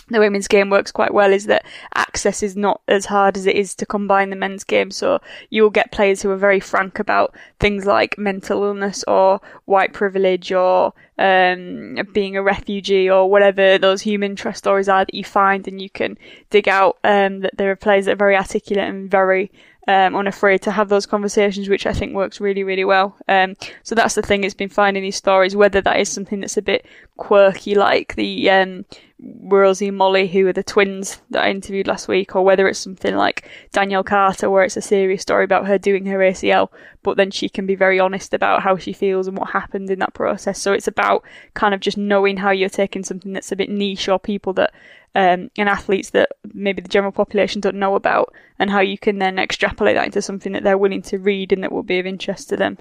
[0.09, 3.55] the women's game works quite well is that access is not as hard as it
[3.55, 4.91] is to combine the men's game.
[4.91, 9.93] So you'll get players who are very frank about things like mental illness or white
[9.93, 15.23] privilege or um, being a refugee or whatever those human interest stories are that you
[15.23, 16.17] find and you can
[16.49, 16.97] dig out.
[17.03, 19.51] Um, that there are players that are very articulate and very
[19.87, 23.17] um, unafraid to have those conversations, which I think works really, really well.
[23.27, 26.57] Um, so that's the thing, it's been finding these stories, whether that is something that's
[26.57, 26.85] a bit
[27.17, 28.85] quirky, like the um,
[29.19, 32.79] Rosie and Molly, who are the twins that I interviewed last week, or whether it's
[32.79, 36.69] something like Danielle Carter, where it's a serious story about her doing her ACL,
[37.03, 39.99] but then she can be very honest about how she feels and what happened in
[39.99, 40.59] that process.
[40.59, 44.07] So it's about kind of just knowing how you're taking something that's a bit niche
[44.07, 44.73] or people that
[45.15, 49.19] um, and athletes that maybe the general population don't know about, and how you can
[49.19, 52.06] then extrapolate that into something that they're willing to read and that will be of
[52.06, 52.78] interest to them.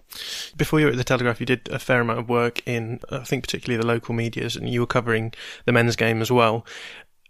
[0.57, 3.25] Before you were at the Telegraph, you did a fair amount of work in, I
[3.25, 5.33] think, particularly the local medias, and you were covering
[5.65, 6.67] the men's game as well.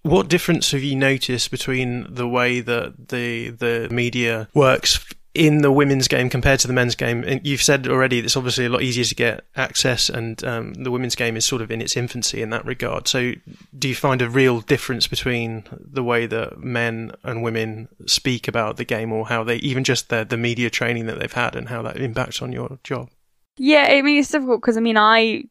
[0.03, 5.73] What difference have you noticed between the way that the the media works in the
[5.73, 7.25] women's game compared to the men's game?
[7.25, 10.91] And you've said already it's obviously a lot easier to get access, and um, the
[10.91, 13.09] women's game is sort of in its infancy in that regard.
[13.09, 13.33] So,
[13.79, 18.77] do you find a real difference between the way that men and women speak about
[18.77, 21.69] the game, or how they even just the the media training that they've had, and
[21.69, 23.09] how that impacts on your job?
[23.59, 25.45] Yeah, I mean it's difficult because I mean I,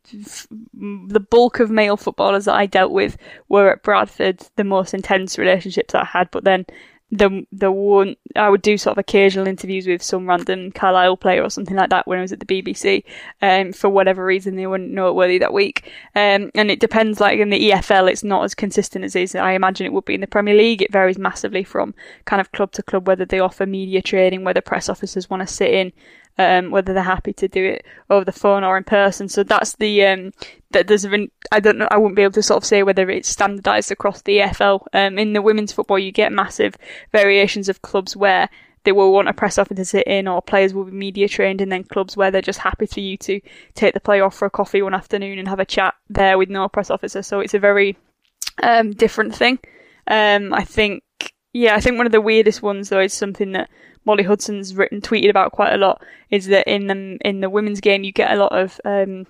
[0.73, 3.15] the bulk of male footballers that I dealt with
[3.47, 6.65] were at Bradford the most intense relationships I had, but then
[7.11, 11.43] the the one I would do sort of occasional interviews with some random Carlisle player
[11.43, 13.03] or something like that when I was at the BBC.
[13.41, 15.91] Um, for whatever reason they weren't noteworthy that week.
[16.15, 17.19] Um, and it depends.
[17.19, 19.35] Like in the EFL, it's not as consistent as is.
[19.35, 20.81] I imagine it would be in the Premier League.
[20.81, 21.93] It varies massively from
[22.25, 25.53] kind of club to club whether they offer media training, whether press officers want to
[25.53, 25.91] sit in
[26.37, 29.29] um, whether they're happy to do it over the phone or in person.
[29.29, 30.31] So that's the um,
[30.71, 33.09] that there's been I don't know I wouldn't be able to sort of say whether
[33.09, 34.85] it's standardised across the EFL.
[34.93, 36.75] Um, in the women's football, you get massive
[37.11, 38.49] variations of clubs where
[38.83, 41.61] they will want a press officer to sit in, or players will be media trained,
[41.61, 43.39] and then clubs where they're just happy for you to
[43.75, 46.49] take the player off for a coffee one afternoon and have a chat there with
[46.49, 47.21] no press officer.
[47.21, 47.97] So it's a very
[48.63, 49.59] um, different thing.
[50.07, 51.03] Um, I think,
[51.53, 53.69] yeah, I think one of the weirdest ones though is something that
[54.05, 57.81] Molly Hudson's written tweeted about quite a lot is that in the in the women's
[57.81, 59.27] game you get a lot of um,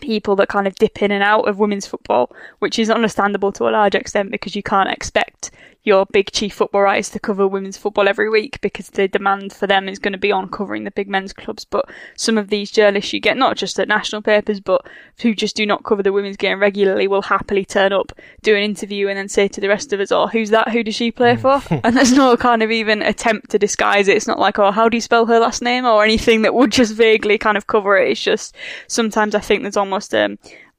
[0.00, 3.68] people that kind of dip in and out of women's football, which is understandable to
[3.68, 5.50] a large extent because you can't expect
[5.82, 9.66] your big chief football writers to cover women's football every week because the demand for
[9.66, 11.64] them is going to be on covering the big men's clubs.
[11.64, 14.86] But some of these journalists you get, not just at national papers, but
[15.20, 18.12] who just do not cover the women's game regularly, will happily turn up,
[18.42, 20.70] do an interview, and then say to the rest of us, "Oh, who's that?
[20.70, 24.16] Who does she play for?" and there's no kind of even attempt to disguise it.
[24.16, 26.72] It's not like, "Oh, how do you spell her last name?" or anything that would
[26.72, 28.10] just vaguely kind of cover it.
[28.10, 28.54] It's just
[28.86, 30.38] sometimes I think there's almost um,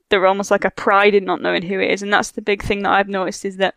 [0.10, 2.62] they're almost like a pride in not knowing who it is, and that's the big
[2.62, 3.74] thing that I've noticed is that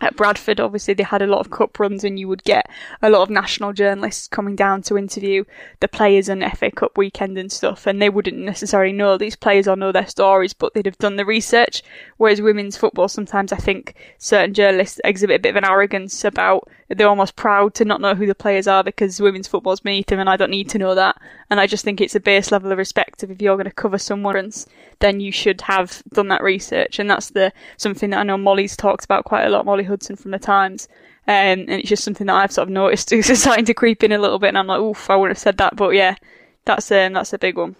[0.00, 2.68] at Bradford, obviously, they had a lot of cup runs, and you would get
[3.00, 5.44] a lot of national journalists coming down to interview
[5.80, 7.86] the players and FA Cup weekend and stuff.
[7.86, 11.16] And they wouldn't necessarily know these players or know their stories, but they'd have done
[11.16, 11.82] the research.
[12.16, 16.68] Whereas women's football, sometimes I think certain journalists exhibit a bit of an arrogance about
[16.88, 20.18] they're almost proud to not know who the players are because women's football's beneath them,
[20.20, 21.16] and I don't need to know that.
[21.50, 23.70] And I just think it's a base level of respect of if you're going to
[23.70, 24.52] cover someone,
[25.00, 26.98] then you should have done that research.
[26.98, 30.16] And that's the something that I know Molly's talked about quite a lot, Molly Hudson
[30.16, 30.88] from the Times.
[31.26, 34.12] Um, and it's just something that I've sort of noticed is starting to creep in
[34.12, 36.16] a little bit, and I'm like, oof, I wouldn't have said that, but yeah,
[36.64, 37.76] that's um, that's a big one.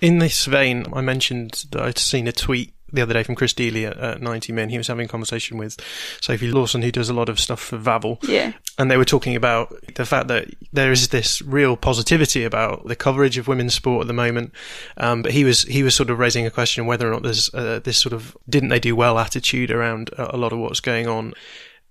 [0.00, 3.52] In this vein, I mentioned that I'd seen a tweet the other day from Chris
[3.52, 4.68] Deely at, at 90 Min.
[4.68, 5.76] He was having a conversation with
[6.20, 8.18] Sophie Lawson, who does a lot of stuff for Vavel.
[8.28, 8.52] Yeah.
[8.78, 12.96] And they were talking about the fact that there is this real positivity about the
[12.96, 14.52] coverage of women's sport at the moment.
[14.96, 17.52] Um, but he was he was sort of raising a question whether or not there's
[17.54, 21.06] uh, this sort of didn't they do well attitude around a lot of what's going
[21.06, 21.34] on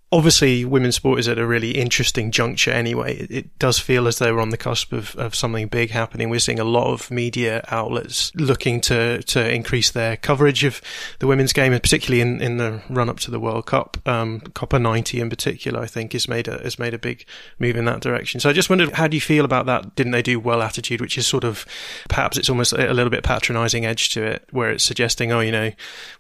[0.10, 3.18] obviously women's sport is at a really interesting juncture anyway.
[3.18, 6.30] It, it, does feel as though we're on the cusp of, of something big happening.
[6.30, 10.80] We're seeing a lot of media outlets looking to, to increase their coverage of
[11.18, 13.98] the women's game, and particularly in, in the run up to the World Cup.
[14.08, 17.26] Um, Copa90 in particular, I think, has made a, has made a big
[17.58, 18.40] move in that direction.
[18.40, 19.96] So I just wondered, how do you feel about that?
[19.96, 21.66] Didn't they do well attitude, which is sort of,
[22.10, 25.52] perhaps it's almost a little bit patronizing edge to it, where it's suggesting, oh, you
[25.52, 25.72] know,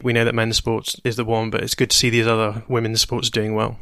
[0.01, 2.63] we know that men's sports is the one, but it's good to see these other
[2.67, 3.76] women's sports doing well.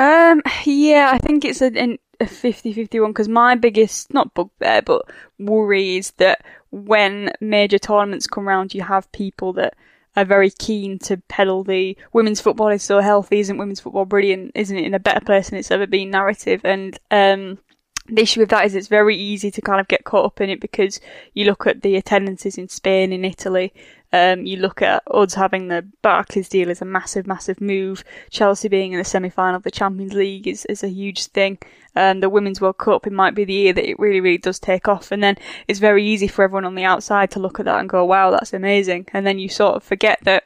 [0.00, 5.02] Um, yeah, I think it's a, a 50-50 one because my biggest, not bugbear, but
[5.38, 9.74] worry is that when major tournaments come around, you have people that
[10.16, 14.52] are very keen to peddle the women's football is so healthy, isn't women's football brilliant,
[14.54, 16.62] isn't it in a better place than it's ever been narrative.
[16.64, 17.58] And um,
[18.06, 20.48] the issue with that is it's very easy to kind of get caught up in
[20.48, 20.98] it because
[21.34, 23.74] you look at the attendances in Spain, in Italy,
[24.12, 28.02] um, you look at odds having the Barclays deal is a massive, massive move.
[28.30, 31.58] Chelsea being in the semi-final of the Champions League is, is a huge thing.
[31.94, 34.58] Um, the Women's World Cup, it might be the year that it really, really does
[34.58, 35.12] take off.
[35.12, 35.36] And then
[35.68, 38.30] it's very easy for everyone on the outside to look at that and go, wow,
[38.30, 39.06] that's amazing.
[39.12, 40.44] And then you sort of forget that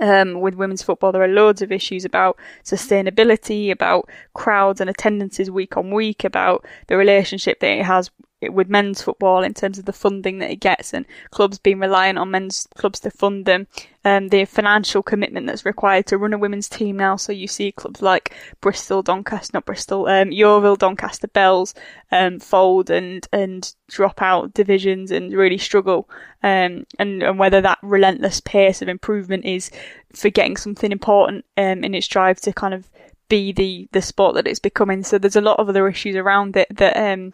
[0.00, 5.50] um, with women's football, there are loads of issues about sustainability, about crowds and attendances
[5.50, 8.10] week on week, about the relationship that it has
[8.52, 12.18] with men's football in terms of the funding that it gets and clubs being reliant
[12.18, 13.66] on men's clubs to fund them.
[14.04, 17.16] Um, the financial commitment that's required to run a women's team now.
[17.16, 21.74] So you see clubs like Bristol, Doncaster, not Bristol, um, Yeovil, Doncaster Belles,
[22.12, 26.08] um, fold and, and drop out divisions and really struggle.
[26.44, 29.72] Um, and, and whether that relentless pace of improvement is
[30.14, 32.88] forgetting something important, um, in its drive to kind of
[33.28, 35.02] be the, the sport that it's becoming.
[35.02, 37.32] So there's a lot of other issues around it that, um,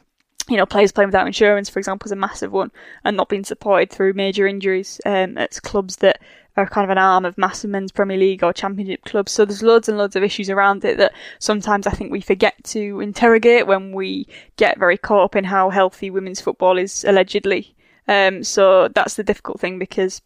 [0.48, 2.70] you know, players playing without insurance, for example, is a massive one,
[3.05, 6.20] and not being supported through major injuries um, at clubs that
[6.57, 9.33] are kind of an arm of massive men's Premier League or Championship clubs.
[9.33, 12.62] So there's loads and loads of issues around it that sometimes I think we forget
[12.64, 14.26] to interrogate when we
[14.57, 17.74] get very caught up in how healthy women's football is allegedly.
[18.07, 20.20] Um, so that's the difficult thing because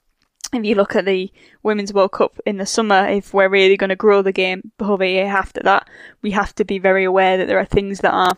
[0.52, 1.30] if you look at the
[1.62, 5.04] Women's World Cup in the summer, if we're really going to grow the game over
[5.04, 5.88] a year after that,
[6.22, 8.36] we have to be very aware that there are things that are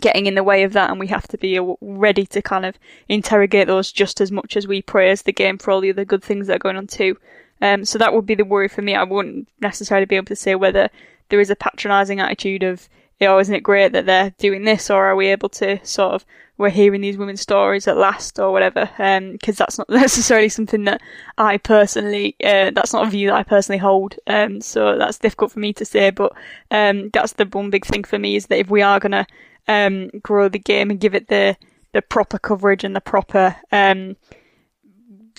[0.00, 2.78] getting in the way of that, and we have to be ready to kind of
[3.08, 6.22] interrogate those just as much as we praise the game for all the other good
[6.22, 7.16] things that are going on too.
[7.62, 8.94] Um, so that would be the worry for me.
[8.94, 10.90] I wouldn't necessarily be able to say whether
[11.28, 12.88] there is a patronising attitude of,
[13.20, 16.26] oh, isn't it great that they're doing this, or are we able to sort of
[16.56, 20.84] we're hearing these women's stories at last or whatever because um, that's not necessarily something
[20.84, 21.00] that
[21.36, 25.52] I personally uh, that's not a view that I personally hold um, so that's difficult
[25.52, 26.32] for me to say but
[26.70, 29.26] um, that's the one big thing for me is that if we are going to
[29.68, 31.56] um, grow the game and give it the
[31.92, 34.16] the proper coverage and the proper um,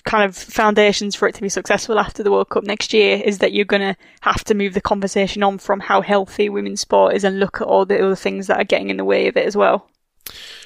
[0.05, 3.39] kind of foundations for it to be successful after the World Cup next year is
[3.39, 7.15] that you're going to have to move the conversation on from how healthy women's sport
[7.15, 9.35] is and look at all the other things that are getting in the way of
[9.35, 9.89] it as well.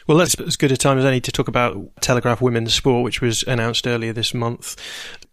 [0.08, 3.22] Well, that's as good a time as any to talk about Telegraph Women's Sport, which
[3.22, 4.76] was announced earlier this month.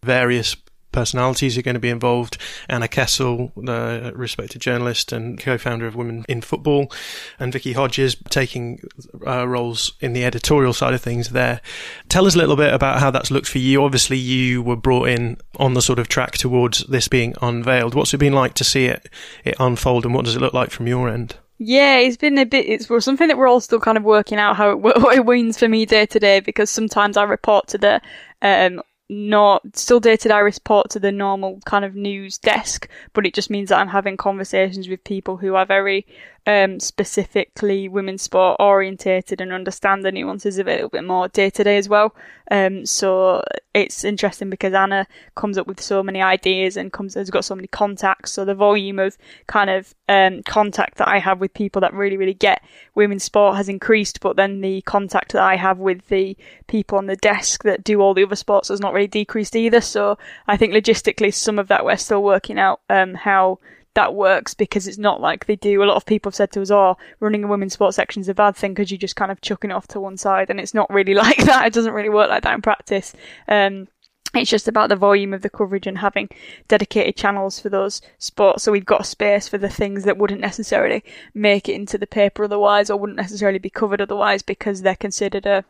[0.03, 0.55] Various
[0.97, 2.39] personalities are going to be involved.
[2.67, 6.91] Anna Kessel, the respected journalist and co-founder of Women in Football,
[7.37, 8.81] and Vicki Hodges taking
[9.27, 11.61] uh, roles in the editorial side of things there.
[12.09, 13.83] Tell us a little bit about how that's looked for you.
[13.83, 17.93] Obviously, you were brought in on the sort of track towards this being unveiled.
[17.93, 19.07] What's it been like to see it
[19.43, 21.35] it unfold, and what does it look like from your end?
[21.59, 22.65] Yeah, it's been a bit.
[22.67, 25.59] It's something that we're all still kind of working out how it, what it means
[25.59, 28.01] for me day to day because sometimes I report to the
[28.41, 33.33] um, not still dated I report to the normal kind of news desk, but it
[33.33, 36.05] just means that I'm having conversations with people who are very
[36.47, 41.27] um, specifically women's sport orientated and understand the nuances of it a little bit more
[41.27, 42.15] day to day as well.
[42.49, 43.43] Um, so
[43.73, 47.53] it's interesting because Anna comes up with so many ideas and comes has got so
[47.53, 48.31] many contacts.
[48.31, 49.17] So the volume of
[49.47, 52.63] kind of um, contact that I have with people that really really get
[52.95, 56.37] women's sport has increased, but then the contact that I have with the
[56.67, 59.81] people on the desk that do all the other sports has not really decreased either.
[59.81, 60.17] So
[60.47, 63.59] I think logistically some of that we're still working out um, how
[63.97, 65.81] that works because it's not like they do.
[65.81, 68.29] A lot of people have said to us, "Oh, running a women's sports section is
[68.29, 70.59] a bad thing because you're just kind of chucking it off to one side," and
[70.59, 71.65] it's not really like that.
[71.65, 73.13] It doesn't really work like that in practice.
[73.47, 73.87] Um,
[74.35, 76.29] it's just about the volume of the coverage and having
[76.67, 78.63] dedicated channels for those sports.
[78.63, 82.43] So we've got space for the things that wouldn't necessarily make it into the paper
[82.43, 85.65] otherwise, or wouldn't necessarily be covered otherwise, because they're considered a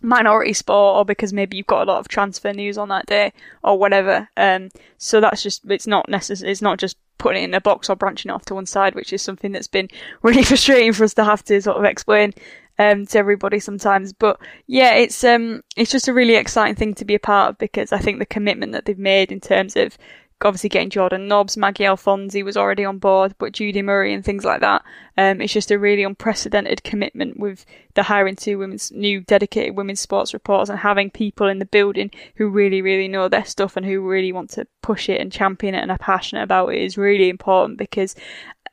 [0.00, 3.32] minority sport or because maybe you've got a lot of transfer news on that day
[3.62, 4.28] or whatever.
[4.36, 7.90] Um, so that's just, it's not necessary, it's not just putting it in a box
[7.90, 9.88] or branching off to one side, which is something that's been
[10.22, 12.32] really frustrating for us to have to sort of explain
[12.78, 14.12] um, to everybody sometimes.
[14.12, 17.58] But yeah, it's um, it's just a really exciting thing to be a part of
[17.58, 19.98] because I think the commitment that they've made in terms of
[20.44, 24.44] obviously getting Jordan Nobbs, Maggie Alfonsi was already on board, but Judy Murray and things
[24.44, 24.84] like that.
[25.16, 27.64] Um, it's just a really unprecedented commitment with
[27.94, 32.10] the hiring two women's new dedicated women's sports reporters and having people in the building
[32.36, 35.74] who really, really know their stuff and who really want to push it and champion
[35.74, 38.14] it and are passionate about it is really important because,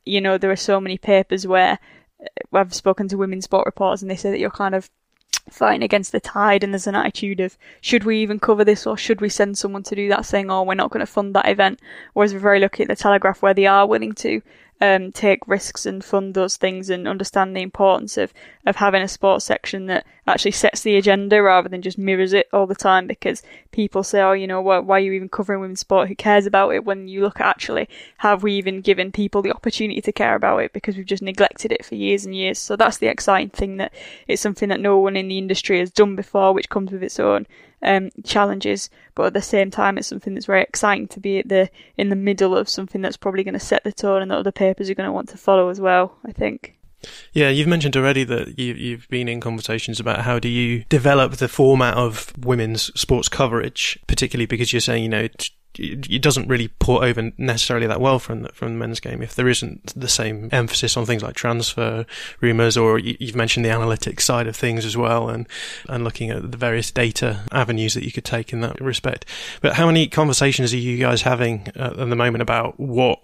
[0.06, 1.80] you know, there are so many papers where
[2.22, 4.90] uh, I've spoken to women's sport reporters and they say that you're kind of
[5.50, 8.98] fighting against the tide and there's an attitude of should we even cover this or
[8.98, 11.50] should we send someone to do that saying oh we're not going to fund that
[11.50, 11.80] event?
[12.14, 14.42] Whereas we're very lucky at the telegraph where they are willing to
[14.82, 18.34] um, take risks and fund those things and understand the importance of,
[18.66, 22.48] of having a sports section that actually sets the agenda rather than just mirrors it
[22.52, 25.62] all the time because people say, oh, you know, why, why are you even covering
[25.62, 26.10] women's sport?
[26.10, 26.84] Who cares about it?
[26.84, 30.58] When you look at actually, have we even given people the opportunity to care about
[30.60, 32.60] it because we've just neglected it for years and years?
[32.60, 33.94] So that's the exciting thing that
[34.28, 37.20] it's something that no one in the industry has done before, which comes with its
[37.20, 37.48] own
[37.82, 41.50] um, challenges, but at the same time, it's something that's very exciting to be at
[41.50, 44.38] the in the middle of something that's probably going to set the tone and that
[44.38, 46.18] other papers are going to want to follow as well.
[46.26, 46.76] I think.
[47.34, 51.34] Yeah, you've mentioned already that you, you've been in conversations about how do you develop
[51.34, 55.28] the format of women's sports coverage, particularly because you're saying, you know,
[55.80, 59.36] it doesn't really port over necessarily that well from the, from the men's game if
[59.36, 62.06] there isn't the same emphasis on things like transfer
[62.42, 65.48] rumors or you've mentioned the analytics side of things as well and
[65.90, 69.26] and looking at the various data avenues that you could take in that respect.
[69.62, 73.20] But how many conversations are you guys having at the moment about what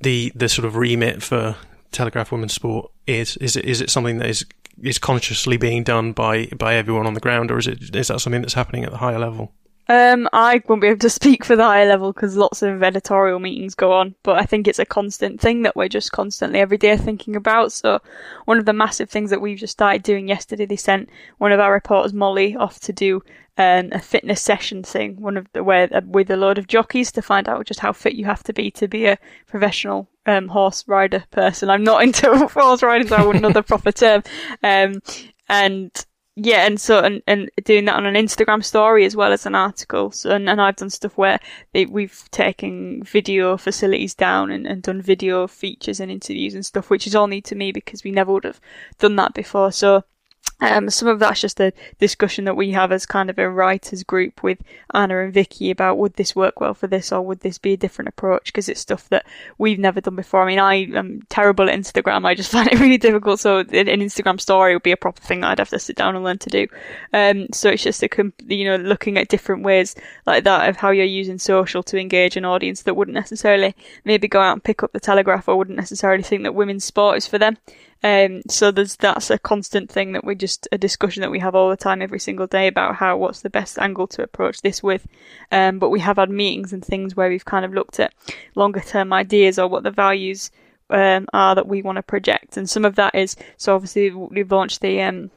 [0.00, 1.56] the the sort of remit for
[1.90, 3.36] Telegraph Women's Sport is?
[3.38, 4.44] Is it is it something that is
[4.82, 8.20] is consciously being done by by everyone on the ground or is it is that
[8.20, 9.52] something that's happening at the higher level
[9.92, 13.38] um, I won't be able to speak for the higher level because lots of editorial
[13.38, 16.78] meetings go on, but I think it's a constant thing that we're just constantly every
[16.78, 17.72] day thinking about.
[17.72, 18.00] So,
[18.46, 21.60] one of the massive things that we've just started doing yesterday, they sent one of
[21.60, 23.22] our reporters, Molly, off to do
[23.58, 27.12] um, a fitness session thing, one of the where uh, with a load of jockeys
[27.12, 30.48] to find out just how fit you have to be to be a professional um,
[30.48, 31.68] horse rider person.
[31.68, 34.22] I'm not into horse riding, so I wouldn't know the proper term.
[34.62, 35.02] Um,
[35.50, 35.92] and
[36.34, 39.54] yeah, and so and, and doing that on an Instagram story as well as an
[39.54, 40.10] article.
[40.10, 41.38] So, and, and I've done stuff where
[41.72, 46.88] they, we've taken video facilities down and, and done video features and interviews and stuff,
[46.88, 48.60] which is all new to me because we never would have
[48.98, 49.72] done that before.
[49.72, 50.04] So
[50.62, 54.04] um, some of that's just a discussion that we have as kind of a writers
[54.04, 54.58] group with
[54.94, 57.76] Anna and Vicky about would this work well for this or would this be a
[57.76, 59.26] different approach because it's stuff that
[59.58, 60.44] we've never done before.
[60.44, 62.24] I mean, I am terrible at Instagram.
[62.24, 63.40] I just find it really difficult.
[63.40, 66.14] So an Instagram story would be a proper thing that I'd have to sit down
[66.14, 66.68] and learn to do.
[67.12, 69.96] Um, so it's just a, you know, looking at different ways
[70.26, 74.28] like that of how you're using social to engage an audience that wouldn't necessarily maybe
[74.28, 77.26] go out and pick up the Telegraph or wouldn't necessarily think that women's sport is
[77.26, 77.58] for them.
[78.02, 81.54] Um, so there's that's a constant thing that we just a discussion that we have
[81.54, 84.82] all the time, every single day about how what's the best angle to approach this
[84.82, 85.06] with.
[85.50, 88.14] Um, but we have had meetings and things where we've kind of looked at
[88.54, 90.50] longer term ideas or what the values
[90.90, 94.50] um, are that we want to project, and some of that is so obviously we've
[94.50, 95.30] launched the um,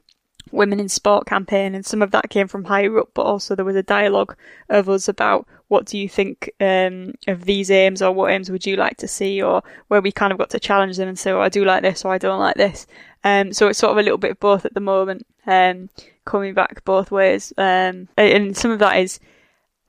[0.52, 3.66] women in sport campaign, and some of that came from higher up, but also there
[3.66, 4.36] was a dialogue
[4.70, 8.66] of us about what do you think um, of these aims, or what aims would
[8.66, 11.32] you like to see, or where we kind of got to challenge them and say,
[11.32, 12.88] oh, I do like this, or I don't like this.
[13.24, 15.90] Um, so it's sort of a little bit of both at the moment, um,
[16.26, 19.20] coming back both ways, um, and some of that is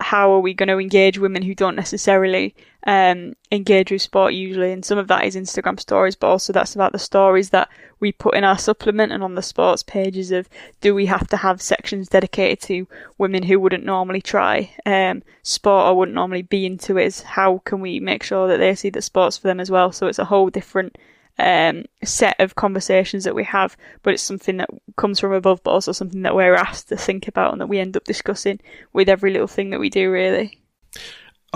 [0.01, 2.55] how are we going to engage women who don't necessarily
[2.87, 4.73] um, engage with sport usually?
[4.73, 7.69] And some of that is Instagram stories, but also that's about the stories that
[7.99, 10.49] we put in our supplement and on the sports pages of
[10.81, 12.87] do we have to have sections dedicated to
[13.17, 17.07] women who wouldn't normally try um, sport or wouldn't normally be into it?
[17.07, 19.93] Is how can we make sure that they see the sports for them as well?
[19.93, 20.99] So it's a whole different
[21.39, 25.73] um, set of conversations that we have, but it's something that comes from above, but
[25.73, 28.61] also something that we're asked to think about and that we end up discussing
[28.93, 30.61] with every little thing that we do, really.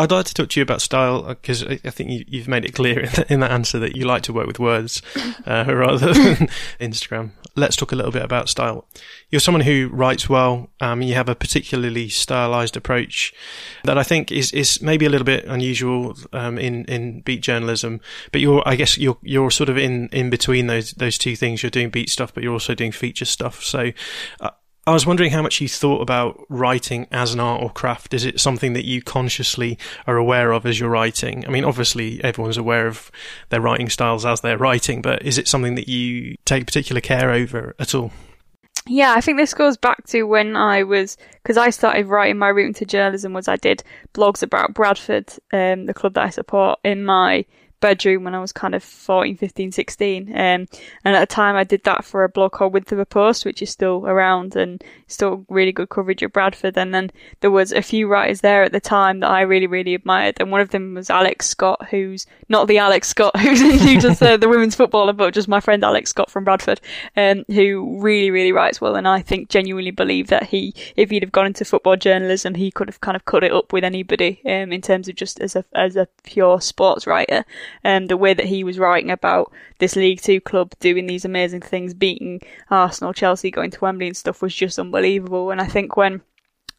[0.01, 2.73] I'd like to talk to you about style because I think you, have made it
[2.73, 5.03] clear in, the, in, that answer that you like to work with words
[5.47, 6.49] uh, rather than
[6.81, 7.33] Instagram.
[7.55, 8.89] Let's talk a little bit about style.
[9.29, 10.71] You're someone who writes well.
[10.81, 13.35] Um, you have a particularly stylized approach
[13.85, 18.01] that I think is, is maybe a little bit unusual um, in in beat journalism.
[18.33, 21.63] But you're, I guess, you're you're sort of in in between those those two things.
[21.63, 23.63] You're doing beat stuff, but you're also doing feature stuff.
[23.63, 23.93] So.
[24.41, 24.51] Uh,
[24.91, 28.13] I was wondering how much you thought about writing as an art or craft.
[28.13, 29.79] Is it something that you consciously
[30.09, 31.47] are aware of as you're writing?
[31.47, 33.09] I mean, obviously everyone's aware of
[33.51, 37.31] their writing styles as they're writing, but is it something that you take particular care
[37.31, 38.11] over at all?
[38.89, 42.49] Yeah, I think this goes back to when I was because I started writing my
[42.49, 46.81] route into journalism was I did blogs about Bradford, um, the club that I support,
[46.83, 47.45] in my
[47.81, 50.29] bedroom when I was kind of 14, 15, 16.
[50.29, 50.69] Um, and
[51.05, 54.07] at the time I did that for a blog called Winthrop Post, which is still
[54.07, 56.77] around and still really good coverage of Bradford.
[56.77, 57.11] And then
[57.41, 60.37] there was a few writers there at the time that I really, really admired.
[60.39, 64.23] And one of them was Alex Scott, who's not the Alex Scott who's into just
[64.23, 66.81] uh, the women's footballer, but just my friend Alex Scott from Bradford,
[67.17, 68.97] um, who really, really writes well.
[68.97, 72.71] And I think genuinely believe that he, if he'd have gone into football journalism, he
[72.71, 75.57] could have kind of cut it up with anybody, um, in terms of just as
[75.57, 77.45] a, as a pure sports writer
[77.85, 81.61] um, the way that he was writing about this League Two club doing these amazing
[81.61, 82.41] things, beating
[82.71, 85.51] Arsenal, Chelsea, going to Wembley and stuff was just unbelievable.
[85.51, 86.23] And I think when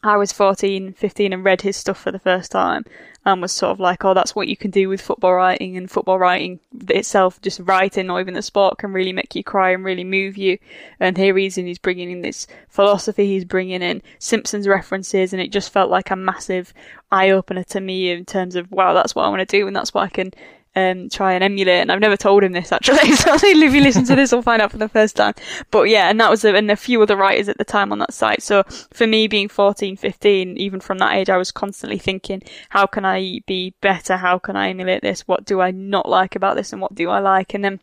[0.04, 2.86] I was 14, 15 and read his stuff for the first time
[3.24, 5.92] and was sort of like, oh, that's what you can do with football writing and
[5.92, 9.86] football writing itself, just writing or even the sport can really make you cry and
[9.86, 10.58] really move you.
[11.00, 15.42] And here he's in, he's bringing in this philosophy, he's bringing in Simpsons references and
[15.42, 16.74] it just felt like a massive
[17.12, 19.76] eye opener to me in terms of, wow, that's what I want to do and
[19.76, 20.32] that's what I can
[20.76, 21.82] um, try and emulate.
[21.82, 24.62] And I've never told him this actually, so if you listen to this, I'll find
[24.62, 25.34] out for the first time.
[25.70, 28.00] But yeah, and that was a, and a few other writers at the time on
[28.00, 28.42] that site.
[28.42, 28.64] So
[28.94, 33.06] for me, being 14, 15, even from that age, I was constantly thinking, how can
[33.06, 34.18] I be better?
[34.18, 35.28] How can I emulate this?
[35.28, 37.54] What do I not like about this, and what do I like?
[37.54, 37.80] And then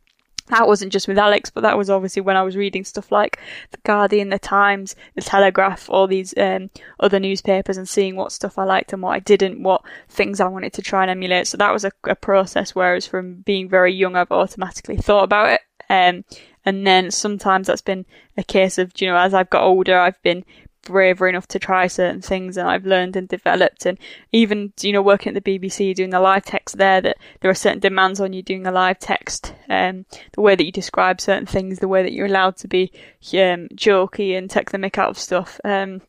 [0.49, 3.39] that wasn't just with Alex, but that was obviously when I was reading stuff like
[3.71, 6.71] The Guardian, The Times, The Telegraph, all these um,
[7.01, 10.49] other newspapers and seeing what stuff I liked and what I didn't, what things I
[10.49, 11.47] wanted to try and emulate.
[11.47, 15.53] So that was a, a process, whereas from being very young, I've automatically thought about
[15.53, 15.61] it.
[15.91, 16.25] Um,
[16.65, 18.05] and then sometimes that's been
[18.37, 20.45] a case of, you know, as I've got older, I've been
[20.89, 23.99] braver enough to try certain things and I've learned and developed and
[24.33, 27.55] even you know working at the BBC doing the live text there that there are
[27.55, 31.47] certain demands on you doing the live text um the way that you describe certain
[31.47, 32.93] things the way that you're allowed to be
[33.35, 36.01] um jokey and take the mick out of stuff um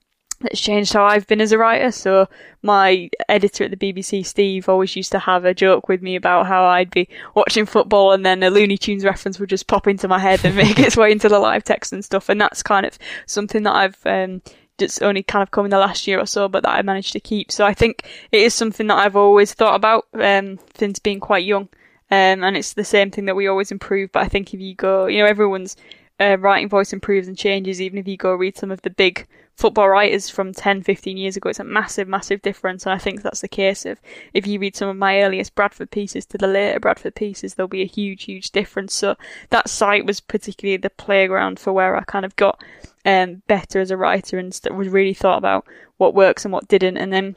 [0.42, 1.92] that's changed how I've been as a writer.
[1.92, 2.28] So
[2.62, 6.48] my editor at the BBC, Steve, always used to have a joke with me about
[6.48, 10.08] how I'd be watching football and then a Looney Tunes reference would just pop into
[10.08, 12.30] my head and make its way into the live text and stuff.
[12.30, 14.42] And that's kind of something that I've um,
[14.82, 17.14] it's only kind of come in the last year or so, but that I managed
[17.14, 17.52] to keep.
[17.52, 21.46] So I think it is something that I've always thought about um, since being quite
[21.46, 21.70] young.
[22.12, 24.12] Um, and it's the same thing that we always improve.
[24.12, 25.76] But I think if you go, you know, everyone's
[26.20, 27.82] uh, writing voice improves and changes.
[27.82, 29.28] Even if you go read some of the big
[29.60, 32.86] football writers from 10, 15 years ago, it's a massive, massive difference.
[32.86, 34.00] And I think that's the case of
[34.34, 37.68] if you read some of my earliest Bradford pieces to the later Bradford pieces, there'll
[37.68, 38.94] be a huge, huge difference.
[38.94, 39.18] So
[39.50, 42.64] that site was particularly the playground for where I kind of got
[43.04, 45.66] um, better as a writer and st- was really thought about
[45.98, 46.96] what works and what didn't.
[46.96, 47.36] And then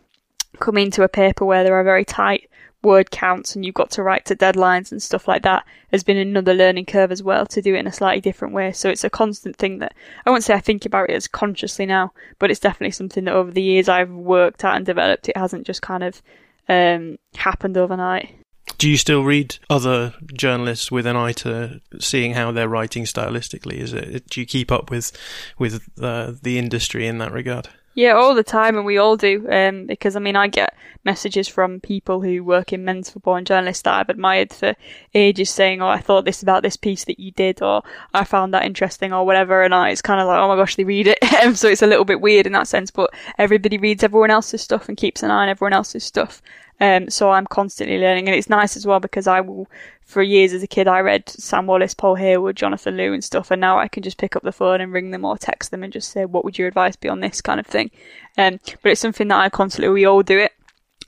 [0.61, 2.49] coming to a paper where there are very tight
[2.83, 6.17] word counts and you've got to write to deadlines and stuff like that has been
[6.17, 8.73] another learning curve as well to do it in a slightly different way.
[8.73, 9.95] So it's a constant thing that
[10.27, 13.35] I won't say I think about it as consciously now, but it's definitely something that
[13.35, 15.29] over the years I've worked at and developed.
[15.29, 16.23] It hasn't just kind of
[16.69, 18.35] um, happened overnight.
[18.79, 23.75] Do you still read other journalists with an eye to seeing how they're writing stylistically?
[23.75, 25.13] Is it do you keep up with
[25.59, 27.69] with uh, the industry in that regard?
[27.95, 29.47] Yeah, all the time, and we all do.
[29.51, 30.75] Um, because I mean, I get
[31.05, 34.75] messages from people who work in men's football and journalists that I've admired for
[35.13, 37.83] ages, saying, "Oh, I thought this about this piece that you did," or
[38.15, 39.63] "I found that interesting," or whatever.
[39.63, 41.19] And I, it's kind of like, "Oh my gosh, they read it."
[41.57, 42.91] so it's a little bit weird in that sense.
[42.91, 46.41] But everybody reads everyone else's stuff and keeps an eye on everyone else's stuff.
[46.83, 49.69] Um, so I'm constantly learning, and it's nice as well because I will,
[50.05, 53.53] for years as a kid, I read Sam Wallace, Paul Hayward, Jonathan Liew, and stuff,
[53.53, 55.85] and now I can just pick up the phone and ring them or text them
[55.85, 57.93] and just say, "What would your advice be on this kind of thing?"
[58.37, 60.51] Um, but it's something that I constantly, we all do it.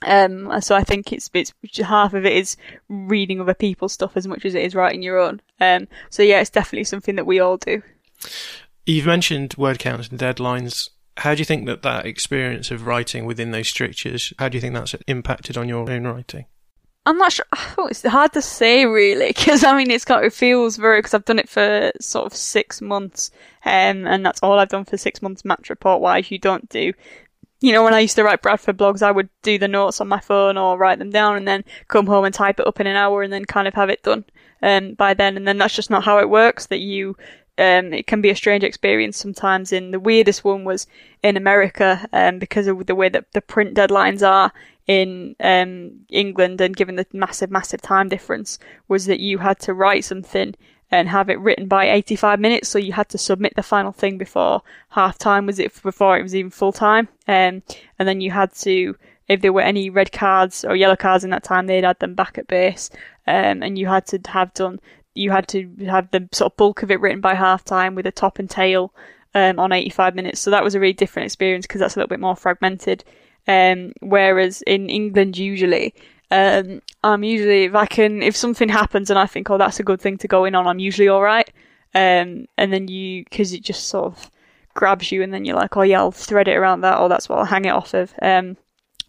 [0.02, 2.56] Um, so I think it's it's half of it is
[2.88, 5.42] reading other people's stuff as much as it is writing your own.
[5.60, 7.82] Um, so yeah, it's definitely something that we all do.
[8.86, 10.88] You've mentioned word counts and deadlines
[11.18, 14.60] how do you think that that experience of writing within those strictures, how do you
[14.60, 16.46] think that's impacted on your own writing?
[17.06, 17.44] I'm not sure.
[17.76, 21.14] Oh, it's hard to say really, because I mean, it's got, it feels very, because
[21.14, 23.30] I've done it for sort of six months,
[23.64, 26.30] um, and that's all I've done for six months match report wise.
[26.30, 26.92] You don't do,
[27.60, 30.08] you know, when I used to write Bradford blogs, I would do the notes on
[30.08, 32.86] my phone or write them down and then come home and type it up in
[32.86, 34.24] an hour and then kind of have it done,
[34.62, 35.36] um, by then.
[35.36, 37.16] And then that's just not how it works, that you,
[37.56, 39.72] um, it can be a strange experience sometimes.
[39.72, 40.86] In the weirdest one was
[41.22, 44.52] in America, um, because of the way that the print deadlines are
[44.86, 49.74] in um, England, and given the massive, massive time difference, was that you had to
[49.74, 50.54] write something
[50.90, 52.68] and have it written by 85 minutes.
[52.68, 55.46] So you had to submit the final thing before half time.
[55.46, 57.08] Was it before it was even full time?
[57.26, 57.62] Um,
[57.98, 58.96] and then you had to,
[59.28, 62.14] if there were any red cards or yellow cards in that time, they'd add them
[62.14, 62.90] back at base.
[63.26, 64.80] Um, and you had to have done
[65.14, 68.06] you had to have the sort of bulk of it written by half time with
[68.06, 68.92] a top and tail
[69.34, 70.40] um, on 85 minutes.
[70.40, 73.04] So that was a really different experience because that's a little bit more fragmented.
[73.46, 75.94] Um, whereas in England, usually,
[76.30, 79.84] um, I'm usually, if I can, if something happens and I think, oh, that's a
[79.84, 81.50] good thing to go in on, I'm usually alright.
[81.94, 84.30] Um, and then you, because it just sort of
[84.74, 87.28] grabs you and then you're like, oh yeah, I'll thread it around that or that's
[87.28, 88.12] what I'll hang it off of.
[88.20, 88.56] Um,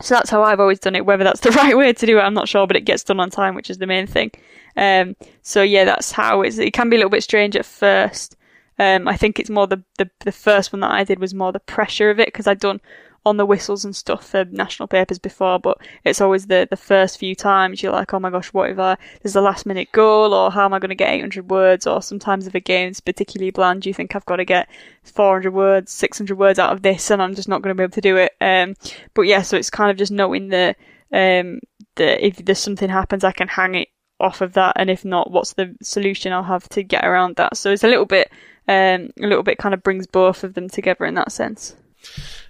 [0.01, 1.05] so that's how I've always done it.
[1.05, 3.19] Whether that's the right way to do it, I'm not sure, but it gets done
[3.19, 4.31] on time, which is the main thing.
[4.75, 8.35] Um, so yeah, that's how it's, it can be a little bit strange at first.
[8.77, 11.51] Um, I think it's more the, the, the first one that I did was more
[11.51, 12.81] the pressure of it because I'd done
[13.25, 17.17] on the whistles and stuff for national papers before, but it's always the, the first
[17.17, 20.33] few times you're like, oh my gosh, what if I, there's a last minute goal
[20.33, 21.87] or how am I going to get 800 words?
[21.87, 24.69] Or sometimes if a game's particularly bland, you think I've got to get
[25.03, 27.93] 400 words, 600 words out of this and I'm just not going to be able
[27.93, 28.33] to do it.
[28.39, 28.75] Um,
[29.13, 30.77] but yeah, so it's kind of just knowing that,
[31.11, 31.59] um,
[31.95, 35.31] that if there's something happens, I can hang it off of that, and if not,
[35.31, 37.57] what's the solution I'll have to get around that.
[37.57, 38.31] So it's a little bit,
[38.67, 41.75] um, a little bit kind of brings both of them together in that sense.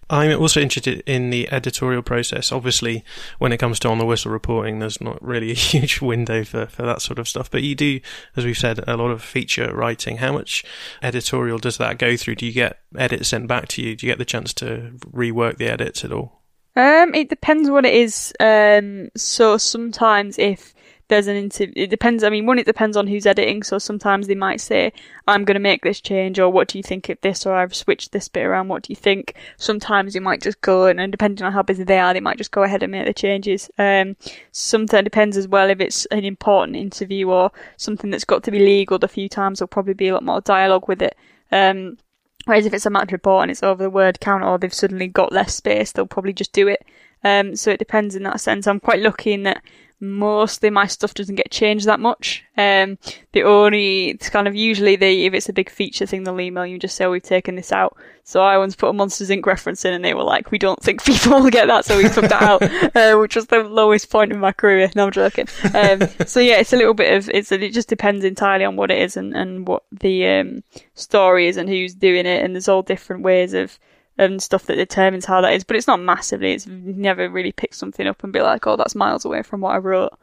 [0.09, 2.51] I'm also interested in the editorial process.
[2.51, 3.03] Obviously,
[3.39, 6.67] when it comes to on the whistle reporting, there's not really a huge window for,
[6.67, 7.49] for that sort of stuff.
[7.49, 7.99] But you do,
[8.35, 10.17] as we've said, a lot of feature writing.
[10.17, 10.63] How much
[11.01, 12.35] editorial does that go through?
[12.35, 13.95] Do you get edits sent back to you?
[13.95, 16.41] Do you get the chance to rework the edits at all?
[16.75, 18.33] Um, it depends what it is.
[18.39, 20.75] Um, so sometimes if
[21.07, 21.73] there's an interview.
[21.75, 22.23] It depends.
[22.23, 23.63] I mean, one, it depends on who's editing.
[23.63, 24.91] So sometimes they might say,
[25.27, 27.75] "I'm going to make this change," or "What do you think of this?" or "I've
[27.75, 28.69] switched this bit around.
[28.69, 31.99] What do you think?" Sometimes they might just go, and depending on how busy they
[31.99, 33.69] are, they might just go ahead and make the changes.
[33.77, 34.15] Um,
[34.51, 38.51] sometimes it depends as well if it's an important interview or something that's got to
[38.51, 38.97] be legal.
[39.01, 41.15] A few times there'll probably be a lot more dialogue with it.
[41.51, 41.97] Um,
[42.45, 45.07] whereas if it's a match report and it's over the word count, or they've suddenly
[45.07, 46.83] got less space, they'll probably just do it.
[47.23, 48.67] Um, so it depends in that sense.
[48.67, 49.63] I'm quite lucky in that
[49.99, 52.43] mostly my stuff doesn't get changed that much.
[52.57, 52.97] Um,
[53.31, 56.65] the only, it's kind of usually they, if it's a big feature thing, they'll email
[56.65, 57.97] you and just say, oh, we've taken this out.
[58.23, 59.45] So I once put a Monsters Inc.
[59.45, 62.09] reference in and they were like, we don't think people will get that, so we
[62.09, 62.61] took that out,
[62.95, 64.89] uh, which was the lowest point in my career.
[64.95, 65.47] No, I'm joking.
[65.73, 68.91] Um, so yeah, it's a little bit of, it's, it just depends entirely on what
[68.91, 72.43] it is and, and what the, um, story is and who's doing it.
[72.43, 73.79] And there's all different ways of,
[74.17, 75.63] and stuff that determines how that is.
[75.63, 76.53] But it's not massively.
[76.53, 79.75] It's never really picked something up and be like, oh, that's miles away from what
[79.75, 80.17] I wrote.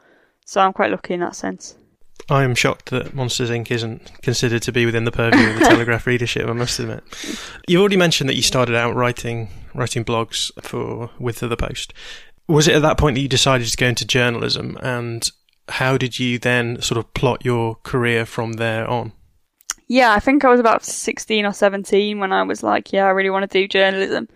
[0.45, 1.77] So I'm quite lucky in that sense.
[2.31, 3.71] I am shocked that Monsters Inc.
[3.71, 6.47] isn't considered to be within the purview of the Telegraph readership.
[6.47, 7.03] I must admit.
[7.67, 11.93] You've already mentioned that you started out writing writing blogs for Width of the Post.
[12.49, 15.29] Was it at that point that you decided to go into journalism, and
[15.69, 19.13] how did you then sort of plot your career from there on?
[19.93, 23.11] Yeah, I think I was about 16 or 17 when I was like, yeah, I
[23.11, 24.27] really want to do journalism.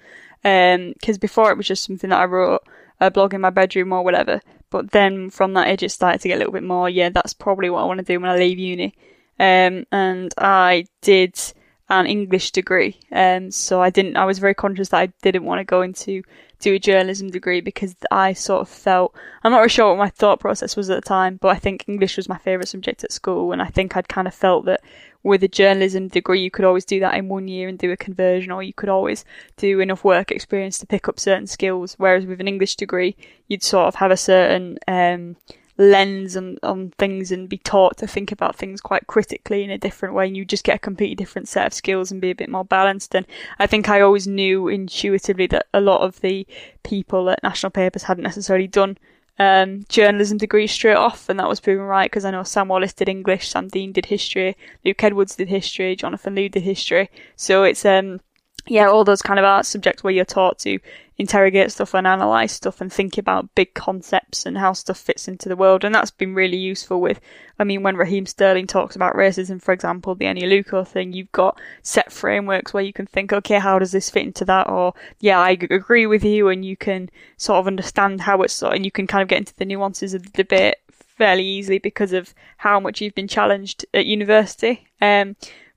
[0.42, 2.62] Because um, before it was just something that I wrote
[3.00, 4.42] a blog in my bedroom or whatever.
[4.68, 7.32] But then from that age, it started to get a little bit more, yeah, that's
[7.32, 8.94] probably what I want to do when I leave uni.
[9.40, 11.40] Um, and I did
[11.88, 13.00] an English degree.
[13.10, 16.22] Um, so I didn't, I was very conscious that I didn't want to go into
[16.58, 20.08] do a journalism degree because I sort of felt, I'm not really sure what my
[20.08, 23.12] thought process was at the time, but I think English was my favourite subject at
[23.12, 23.52] school.
[23.52, 24.80] And I think I'd kind of felt that
[25.26, 27.96] with a journalism degree, you could always do that in one year and do a
[27.96, 29.24] conversion, or you could always
[29.56, 31.96] do enough work experience to pick up certain skills.
[31.98, 33.16] Whereas with an English degree,
[33.48, 35.34] you'd sort of have a certain um,
[35.78, 39.76] lens on, on things and be taught to think about things quite critically in a
[39.76, 42.34] different way and you just get a completely different set of skills and be a
[42.34, 43.26] bit more balanced and
[43.58, 46.46] I think I always knew intuitively that a lot of the
[46.82, 48.96] people at national papers hadn't necessarily done
[49.38, 52.94] um, journalism degree straight off and that was proven right because I know Sam Wallace
[52.94, 57.10] did English, Sam Dean did history, Luke Edwards did history, Jonathan Liew did history.
[57.36, 58.20] So it's um
[58.68, 60.78] yeah, all those kind of art subjects where you're taught to
[61.18, 65.48] interrogate stuff and analyze stuff and think about big concepts and how stuff fits into
[65.48, 65.84] the world.
[65.84, 67.20] And that's been really useful with,
[67.58, 71.32] I mean, when Raheem Sterling talks about racism, for example, the Eni Aluko thing, you've
[71.32, 74.68] got set frameworks where you can think, okay, how does this fit into that?
[74.68, 76.48] Or, yeah, I agree with you.
[76.48, 79.38] And you can sort of understand how it's, sort and you can kind of get
[79.38, 80.76] into the nuances of the debate
[81.16, 84.86] fairly easily because of how much you've been challenged at university.
[85.00, 85.36] Um,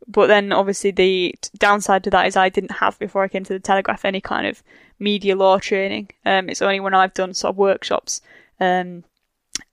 [0.10, 3.54] but then obviously the downside to that is I didn't have before I came to
[3.54, 4.64] the Telegraph any kind of
[4.98, 6.10] media law training.
[6.26, 8.22] Um, it's only when I've done sort of workshops
[8.60, 9.04] um,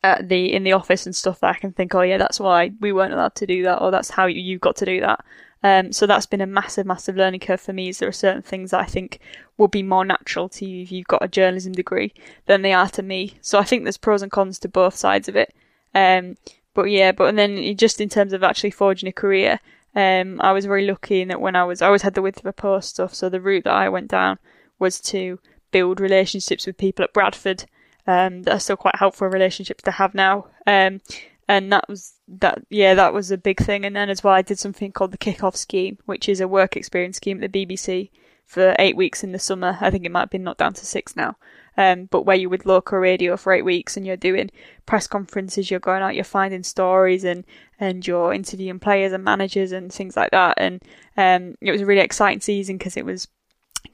[0.05, 2.73] at the in the office and stuff that I can think, oh yeah, that's why
[2.81, 5.25] we weren't allowed to do that, or that's how you, you got to do that.
[5.63, 7.89] Um, so that's been a massive, massive learning curve for me.
[7.89, 9.21] Is there are certain things that I think
[9.57, 12.13] will be more natural to you if you've got a journalism degree
[12.45, 13.39] than they are to me.
[13.41, 15.55] So I think there's pros and cons to both sides of it.
[15.95, 16.37] Um,
[16.75, 19.61] but yeah, but and then just in terms of actually forging a career,
[19.97, 22.39] um, I was very lucky in that when I was, I always had the width
[22.39, 23.15] of a post stuff.
[23.15, 24.39] So the route that I went down
[24.79, 25.41] was to
[25.71, 27.65] build relationships with people at Bradford
[28.07, 30.49] um, that are still quite helpful relationships to have now.
[30.67, 31.01] Um,
[31.49, 32.63] and that was that.
[32.69, 33.87] Yeah, that was a big thing.
[33.87, 36.77] And then as well, I did something called the Kick-Off Scheme, which is a work
[36.77, 38.11] experience scheme at the BBC
[38.47, 39.77] for eight weeks in the summer.
[39.81, 41.37] I think it might have been knocked down to six now
[41.77, 44.51] um, but where you would look local radio for eight weeks and you're doing
[44.87, 47.45] press conferences, you're going out, you're finding stories and,
[47.79, 50.55] and you're interviewing players and managers and things like that.
[50.57, 50.83] And
[51.17, 53.29] um, it was a really exciting season because it was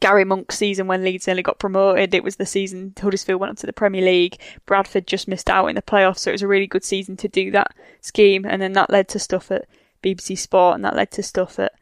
[0.00, 2.14] Garry Monk's season when Leeds nearly got promoted.
[2.14, 4.40] It was the season Huddersfield went up to the Premier League.
[4.64, 7.28] Bradford just missed out in the playoffs, so it was a really good season to
[7.28, 8.44] do that scheme.
[8.44, 9.66] And then that led to stuff at
[10.02, 11.72] BBC Sport, and that led to stuff at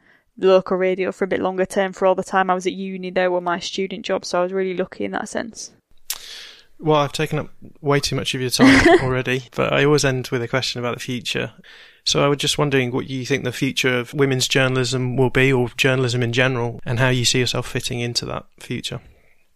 [0.41, 1.93] local radio for a bit longer term.
[1.93, 4.43] For all the time I was at uni, there were my student jobs, so I
[4.43, 5.71] was really lucky in that sense.
[6.79, 10.29] Well, I've taken up way too much of your time already, but I always end
[10.29, 11.53] with a question about the future.
[12.03, 15.53] So I was just wondering what you think the future of women's journalism will be,
[15.53, 18.99] or journalism in general, and how you see yourself fitting into that future.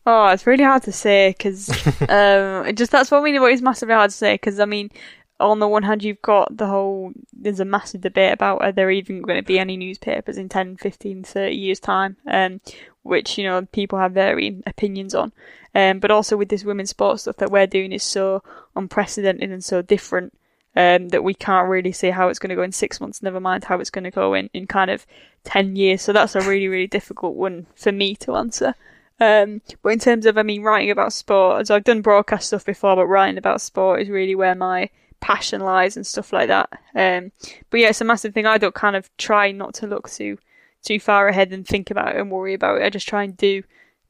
[0.06, 1.70] Oh, it's really hard to say because
[2.10, 3.42] um, just that's what I mean.
[3.42, 4.92] What is massively hard to say because I mean,
[5.40, 8.90] on the one hand, you've got the whole, there's a massive debate about are there
[8.90, 12.62] even going to be any newspapers in 10, 15, 30 years' time, um,
[13.04, 15.34] which, you know, people have varying opinions on.
[15.74, 18.44] Um, but also with this women's sports stuff that we're doing is so
[18.78, 20.34] unprecedented and so different
[20.78, 23.42] um, that we can't really see how it's going to go in six months, never
[23.42, 25.06] mind how it's going to go in, in kind of
[25.44, 26.02] 10 years.
[26.02, 28.74] So that's a really, really difficult one for me to answer.
[29.20, 32.66] Um, but in terms of, I mean, writing about sport, as I've done broadcast stuff
[32.66, 34.90] before, but writing about sport is really where my
[35.26, 36.70] passion lies and stuff like that.
[36.94, 37.32] Um,
[37.72, 38.46] but yeah, it's a massive thing.
[38.46, 40.38] I don't kind of try not to look too
[40.84, 42.84] too far ahead and think about it and worry about it.
[42.84, 43.64] I just try and do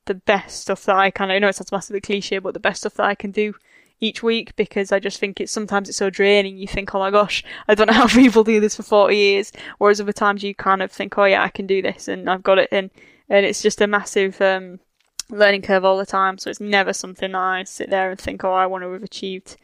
[0.07, 1.32] the best stuff that I can.
[1.32, 3.53] I know it sounds massively cliche, but the best stuff that I can do
[4.01, 6.57] each week because I just think it's sometimes it's so draining.
[6.57, 9.53] You think, oh my gosh, I don't know how people do this for 40 years.
[9.78, 12.43] Whereas other times you kind of think, oh yeah, I can do this and I've
[12.43, 12.91] got it And,
[13.30, 14.82] And it's just a massive, um,
[15.30, 16.38] learning curve all the time.
[16.39, 19.55] So it's never something I sit there and think, oh, I want to have achieved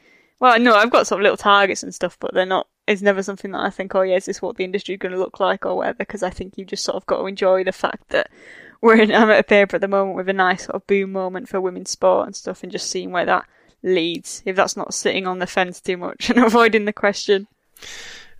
[0.42, 2.68] well, no, I've got sort of little targets and stuff, but they're not.
[2.88, 5.12] It's never something that I think, oh yeah, is this what the industry is going
[5.12, 6.00] to look like or whatever?
[6.00, 8.28] Because I think you just sort of got to enjoy the fact that
[8.82, 9.12] we're in.
[9.16, 11.62] I'm at a paper at the moment with a nice sort of boom moment for
[11.62, 13.46] women's sport and stuff, and just seeing where that
[13.84, 14.42] leads.
[14.44, 17.48] If that's not sitting on the fence too much and avoiding the question.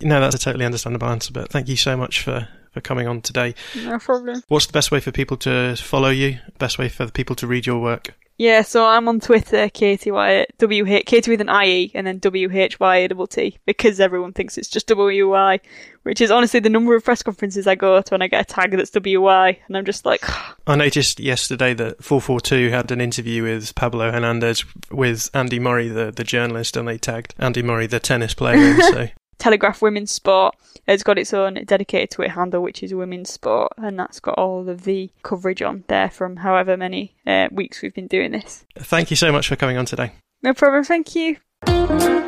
[0.00, 1.32] No, that's a totally understandable answer.
[1.32, 3.54] But thank you so much for for coming on today.
[3.76, 4.42] No problem.
[4.48, 6.40] What's the best way for people to follow you?
[6.58, 8.16] Best way for the people to read your work?
[8.42, 12.18] Yeah, so I'm on Twitter, Katie Whyatt, W H Katie with an IE and then
[12.18, 15.60] W H Y A T because everyone thinks it's just W Y,
[16.02, 18.44] which is honestly the number of press conferences I go to and I get a
[18.52, 20.24] tag that's W Y, and I'm just like.
[20.66, 26.10] I noticed yesterday that 442 had an interview with Pablo Hernandez with Andy Murray, the
[26.10, 28.76] the journalist, and they tagged Andy Murray, the tennis player.
[28.80, 29.08] so
[29.38, 30.54] Telegraph Women's Sport
[30.86, 34.68] has got its own dedicated Twitter handle, which is Women's Sport, and that's got all
[34.68, 38.64] of the coverage on there from however many uh, weeks we've been doing this.
[38.78, 40.12] Thank you so much for coming on today.
[40.42, 40.84] No problem.
[40.84, 42.21] Thank you.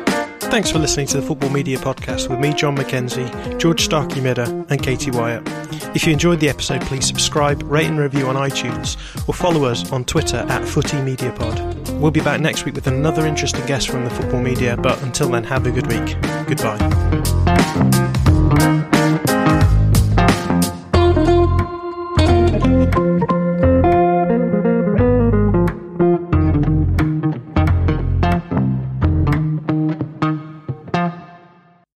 [0.55, 4.81] Thanks for listening to the Football Media Podcast with me, Jon Mackenzie, George Starkey-Midha, and
[4.81, 5.43] Katie Whyatt.
[5.93, 8.95] If you enjoyed the episode, please subscribe, rate and review on iTunes,
[9.27, 11.59] or follow us on Twitter at Footy Media Pod.
[11.99, 15.27] We'll be back next week with another interesting guest from the football media, but until
[15.27, 16.15] then, have a good week.
[16.47, 16.79] Goodbye.